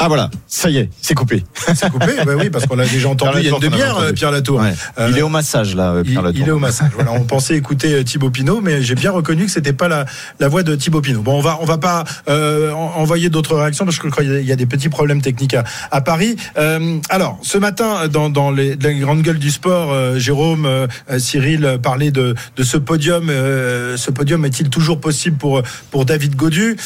[0.01, 1.45] Ah voilà, ça y est, c'est coupé.
[1.77, 3.71] C'est coupé, bah oui, parce qu'on l'a déjà entendu il y a une Pierre Latour,
[3.71, 4.13] demi-heure, euh.
[4.13, 4.61] Pierre Latour.
[4.61, 4.75] Ouais.
[4.99, 6.41] Euh, il est au massage là, Il, Pierre Latour.
[6.43, 6.91] il est au massage.
[6.95, 10.05] Voilà, on pensait écouter euh, Thibaut Pinot, mais j'ai bien reconnu que c'était pas la,
[10.41, 11.23] la voix de Thibaut Pinot.
[11.23, 14.25] Bon, on va on va pas euh, en- envoyer d'autres réactions parce que je crois
[14.25, 16.35] qu'il y a- des petits problèmes techniques à, à Paris.
[16.59, 20.89] Euh, alors, ce matin, dans, dans les, les grandes gueules du sport, euh, Jérôme, euh,
[21.09, 23.31] euh, Cyril euh, parlait de, de ce podium.
[23.31, 26.77] Euh, ce podium est-il toujours possible pour pour David Godu?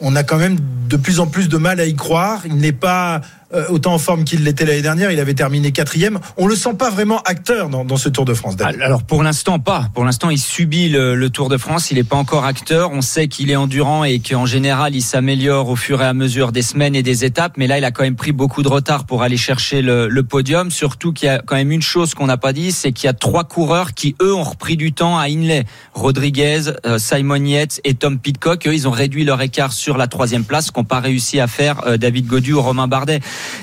[0.00, 0.56] On a quand même
[0.88, 2.42] de plus en plus de mal à y croire.
[2.46, 3.20] Il n'est pas
[3.68, 5.10] autant en forme qu'il l'était l'année dernière.
[5.10, 6.18] Il avait terminé quatrième.
[6.36, 8.56] On le sent pas vraiment acteur dans, dans ce Tour de France.
[8.56, 8.80] David.
[8.82, 9.88] Alors pour l'instant pas.
[9.94, 11.90] Pour l'instant il subit le, le Tour de France.
[11.90, 12.90] Il n'est pas encore acteur.
[12.92, 16.52] On sait qu'il est endurant et qu'en général il s'améliore au fur et à mesure
[16.52, 17.54] des semaines et des étapes.
[17.56, 20.22] Mais là il a quand même pris beaucoup de retard pour aller chercher le, le
[20.22, 20.70] podium.
[20.70, 23.10] Surtout qu'il y a quand même une chose qu'on n'a pas dit, c'est qu'il y
[23.10, 25.64] a trois coureurs qui eux ont repris du temps à Inlay.
[25.94, 28.66] Rodriguez, euh, Simon Yates et Tom Pitcock.
[28.66, 31.46] Eux ils ont réduit leur écart sur la troisième place, ce qu'ont pas réussi à
[31.46, 33.20] faire euh, David Godu ou Romain Bardet.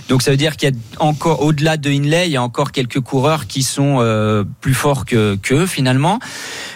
[0.10, 2.72] Donc ça veut dire qu'il y a encore au-delà de Inlay, il y a encore
[2.72, 6.20] quelques coureurs qui sont euh, plus forts que qu'eux finalement.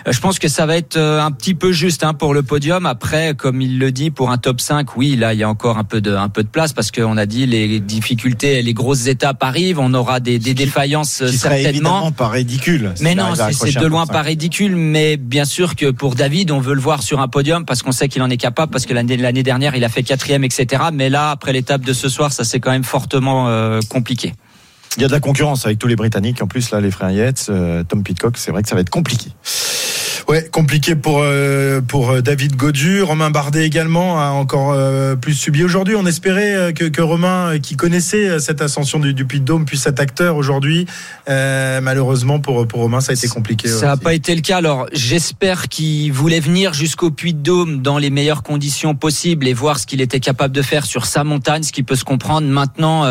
[0.07, 2.43] Euh, je pense que ça va être euh, un petit peu juste hein, pour le
[2.43, 2.85] podium.
[2.85, 5.77] Après, comme il le dit, pour un top 5, oui, là il y a encore
[5.77, 9.07] un peu de un peu de place parce qu'on a dit les difficultés, les grosses
[9.07, 11.89] étapes arrivent, on aura des, des défaillances Qui serait certainement.
[11.99, 12.93] évidemment pas ridicule.
[13.01, 14.75] Mais non, c'est- de loin pas ridicule.
[14.75, 17.91] Mais bien sûr que pour David, on veut le voir sur un podium parce qu'on
[17.91, 20.83] sait qu'il en est capable, parce que l'année dernière, il a fait quatrième, etc.
[20.93, 24.33] Mais là, après l'étape de ce soir, ça c'est quand même fortement euh, compliqué.
[24.97, 26.41] Il y a de la concurrence avec tous les Britanniques.
[26.41, 28.89] En plus, là, les frères Yates, euh, Tom Pitcock, c'est vrai que ça va être
[28.89, 29.29] compliqué.
[30.29, 35.33] Ouais, compliqué pour euh, pour euh, David Godu, Romain Bardet également a encore euh, plus
[35.33, 35.95] subi aujourd'hui.
[35.95, 39.87] On espérait que, que Romain, qui connaissait cette ascension du, du Puy de Dôme, puisse
[39.87, 40.85] être acteur aujourd'hui.
[41.29, 43.69] Euh, malheureusement pour pour Romain, ça a été compliqué.
[43.69, 44.57] Ça n'a pas été le cas.
[44.57, 49.53] Alors, j'espère qu'il voulait venir jusqu'au Puy de Dôme dans les meilleures conditions possibles et
[49.53, 52.45] voir ce qu'il était capable de faire sur sa montagne, ce qui peut se comprendre.
[52.45, 53.05] Maintenant,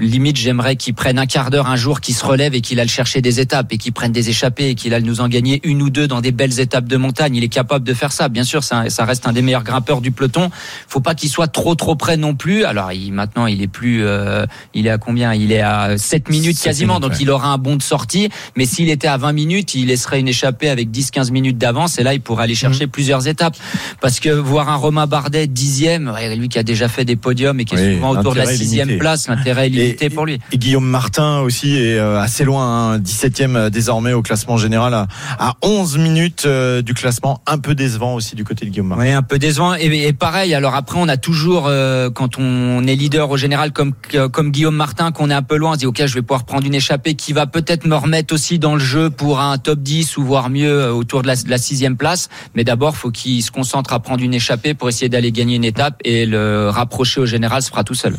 [0.00, 2.88] limite, j'aimerais qu'il prenne un quart d'heure un jour, qu'il se relève et qu'il aille
[2.88, 5.82] chercher des étapes et qu'il prenne des échappées et qu'il aille nous en gagner une
[5.82, 7.36] ou deux dans des belles étapes de montagne.
[7.36, 8.28] Il est capable de faire ça.
[8.28, 10.50] Bien sûr, ça, ça reste un des meilleurs grimpeurs du peloton.
[10.88, 12.64] Faut pas qu'il soit trop trop près non plus.
[12.64, 15.34] Alors, il, maintenant, il est plus, euh, il est à combien?
[15.34, 16.94] Il est à 7 minutes quasiment.
[16.94, 17.18] minutes, donc, ouais.
[17.22, 18.28] il aura un bon de sortie.
[18.56, 21.98] Mais s'il était à 20 minutes, il laisserait une échappée avec 10-15 minutes d'avance.
[21.98, 23.56] Et là, il pourrait aller chercher plusieurs étapes.
[24.00, 27.64] Parce que voir un Romain Bardet dixième, lui qui a déjà fait des podiums et
[27.64, 30.38] qui est Oui, souvent autour de la sixième place, l'intérêt est limité pour lui.
[30.52, 35.06] Et Guillaume Martin aussi est euh, assez loin, hein, 17e désormais au classement général, à,
[35.38, 36.05] à 11 minutes
[36.44, 39.04] euh, du classement, un peu décevant aussi du côté de Guillaume Martin.
[39.04, 39.74] Oui, un peu décevant.
[39.74, 43.72] Et, et pareil, alors après, on a toujours, euh, quand on est leader au général
[43.72, 43.92] comme,
[44.32, 46.44] comme Guillaume Martin, qu'on est un peu loin, on se dit, OK, je vais pouvoir
[46.44, 49.80] prendre une échappée qui va peut-être me remettre aussi dans le jeu pour un top
[49.80, 52.28] 10 ou voire mieux euh, autour de la, de la sixième place.
[52.54, 55.64] Mais d'abord, faut qu'il se concentre à prendre une échappée pour essayer d'aller gagner une
[55.64, 58.16] étape et le rapprocher au général se fera tout seul.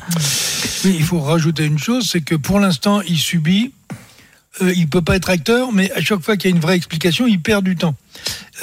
[0.85, 3.71] Oui, il faut rajouter une chose, c'est que pour l'instant, il subit.
[4.61, 6.75] Euh, il peut pas être acteur, mais à chaque fois qu'il y a une vraie
[6.75, 7.95] explication, il perd du temps.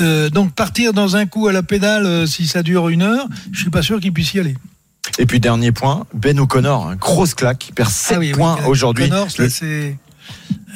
[0.01, 3.27] Euh, donc partir dans un coup à la pédale, euh, si ça dure une heure,
[3.53, 4.57] je suis pas sûr qu'il puisse y aller.
[5.19, 8.59] Et puis dernier point, Ben O'Connor, hein, grosse claque, il perd 7 Ah oui, points
[8.67, 9.11] aujourd'hui.
[9.29, 9.97] C'est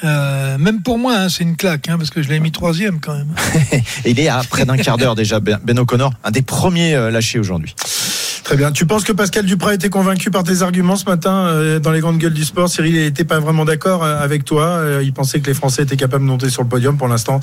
[0.05, 3.01] euh, même pour moi, hein, c'est une claque, hein, parce que je l'ai mis troisième
[3.01, 3.35] quand même.
[4.05, 7.41] Il est à près d'un quart d'heure déjà, Ben Ben O'Connor, un des premiers lâchés
[7.41, 7.75] aujourd'hui.
[8.45, 8.72] Très bien.
[8.72, 11.93] Tu penses que Pascal Duprat a été convaincu par tes arguments ce matin euh, dans
[11.93, 12.68] les grandes gueules du sport?
[12.68, 14.64] Cyril n'était pas vraiment d'accord euh, avec toi.
[14.64, 17.41] Euh, Il pensait que les Français étaient capables de monter sur le podium pour l'instant.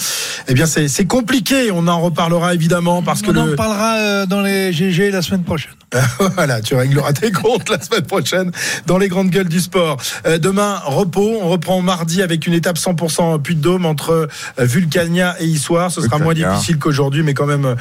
[0.47, 1.71] Eh bien, c'est compliqué.
[1.71, 3.55] On en reparlera évidemment parce que On en le...
[3.55, 5.71] parlera dans les GG la semaine prochaine.
[6.35, 8.51] voilà, tu régleras tes comptes la semaine prochaine
[8.85, 9.97] dans les grandes gueules du sport.
[10.25, 11.39] Euh, demain, repos.
[11.41, 14.27] On reprend mardi avec une étape 100% Puy de Dôme entre
[14.57, 15.91] Vulcania et Issoire.
[15.91, 17.75] Ce sera moins difficile qu'aujourd'hui, mais quand même euh,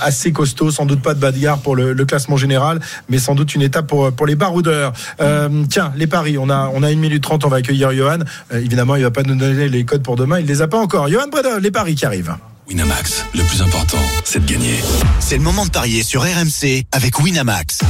[0.00, 0.70] assez costaud.
[0.70, 2.59] Sans doute pas de bagarre pour le, le classement général,
[3.08, 4.92] mais sans doute une étape pour, pour les baroudeurs.
[5.20, 6.38] Euh, tiens, les paris.
[6.38, 7.44] On a, on a une minute trente.
[7.44, 8.18] On va accueillir Johan.
[8.52, 10.40] Euh, évidemment, il va pas nous donner les codes pour demain.
[10.40, 11.08] Il les a pas encore.
[11.08, 12.34] Johan Bredol, les paris qui arrivent.
[12.68, 14.76] Winamax, le plus important, c'est de gagner.
[15.18, 17.80] C'est le moment de parier sur RMC avec Winamax.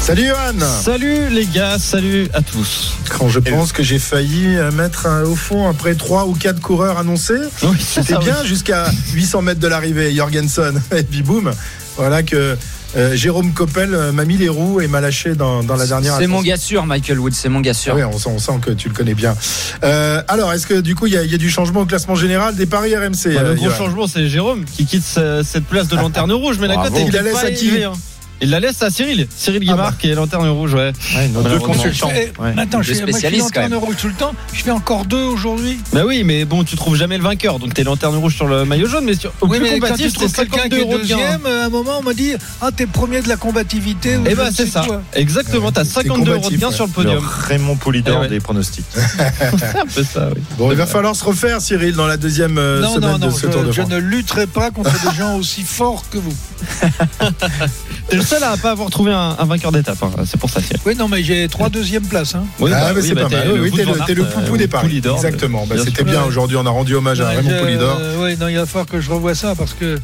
[0.00, 2.94] Salut Johan Salut les gars, salut à tous.
[3.10, 6.98] Quand je pense que j'ai failli euh, mettre au fond après trois ou quatre coureurs
[6.98, 7.40] annoncés,
[7.78, 8.48] c'était bien oui.
[8.48, 11.50] jusqu'à 800 mètres de l'arrivée, Jorgensen et puis boum,
[11.96, 12.56] voilà que
[12.96, 16.16] euh, Jérôme Coppel euh, m'a mis les roues et m'a lâché dans, dans la dernière.
[16.18, 17.92] C'est mon gars sûr, Michael Wood, c'est mon gars sûr.
[17.94, 19.36] Ah oui, on sent, on sent que tu le connais bien.
[19.84, 21.86] Euh, alors, est-ce que du coup il y, a- il y a du changement au
[21.86, 23.00] classement général des paris RMC
[23.34, 26.32] Bah, euh, le gros Johan changement, c'est Jérôme qui quitte ce- cette place de lanterne
[26.32, 27.92] rouge, mais la cote Il la était laisse à qui hein.
[28.40, 30.92] Il la laisse à Cyril, Cyril Guimard qui est lanterne rouge, ouais.
[31.32, 32.10] nos deux consultants.
[32.14, 32.30] Eh,
[32.60, 34.32] Attends, je je suis lanterne rouge tout le temps.
[34.52, 35.78] Je fais encore deux aujourd'hui.
[35.92, 38.64] Bah oui, mais bon, tu trouves jamais le vainqueur, donc t'es lanterne rouge sur le
[38.64, 40.98] maillot jaune, mais sur, au Oui, plus mais combatif, trouves c'est quelqu'un 52 qui est
[40.98, 44.16] deuxième, à un moment, on m'a dit Ah, t'es premier de la combativité.
[44.16, 45.02] ou Eh je ne c'est ça, quoi.
[45.14, 47.14] exactement, t'as 52 euros de gain sur le podium.
[47.22, 48.28] Le Raymond Poulidor Eh ouais.
[48.28, 48.84] des pronostics.
[48.94, 50.40] C'est un peu ça, oui.
[50.58, 53.26] Bon, il va falloir se refaire, Cyril, dans la deuxième euh, Non, semaine non, non,
[53.26, 53.90] de ce je, Tour de je France.
[53.90, 56.34] ne lutterai pas contre des gens aussi forts que vous.
[58.28, 60.10] Seul à pas avoir trouvé un, un vainqueur d'étape, hein.
[60.26, 60.78] c'est pour ça, Cyril.
[60.84, 62.34] Oui, non, mais j'ai trois deuxièmes places.
[62.34, 62.44] Hein.
[62.60, 63.52] Oui, ah, bah mais oui, c'est bah, pas mal.
[63.52, 64.86] Oui, oui, t'es le, euh, poupou des paris.
[64.88, 65.64] Poulidor, Exactement.
[65.66, 66.56] Bah, bien C'était bien aujourd'hui.
[66.58, 67.96] On a rendu hommage à Raymond Poulidor.
[68.00, 69.98] euh, ouais, non, il va falloir que je revoie ça parce que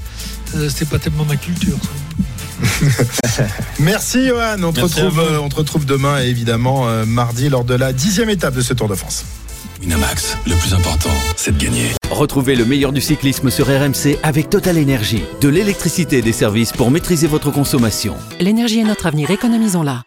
[0.56, 1.76] euh, c'était pas tellement ma culture.
[3.26, 3.44] ça.
[3.78, 4.56] Merci Johan.
[4.62, 5.20] On te, retrouve, vous.
[5.20, 8.62] euh, on te retrouve demain et évidemment euh, mardi lors de la dixième étape de
[8.62, 9.24] ce Tour de France.
[9.84, 11.90] Winamax, le plus important, c'est de gagner.
[12.10, 15.22] Retrouvez le meilleur du cyclisme sur RMC avec Total Énergie.
[15.42, 18.16] De l'électricité et des services pour maîtriser votre consommation.
[18.40, 20.04] L'énergie est notre avenir, économisons-la.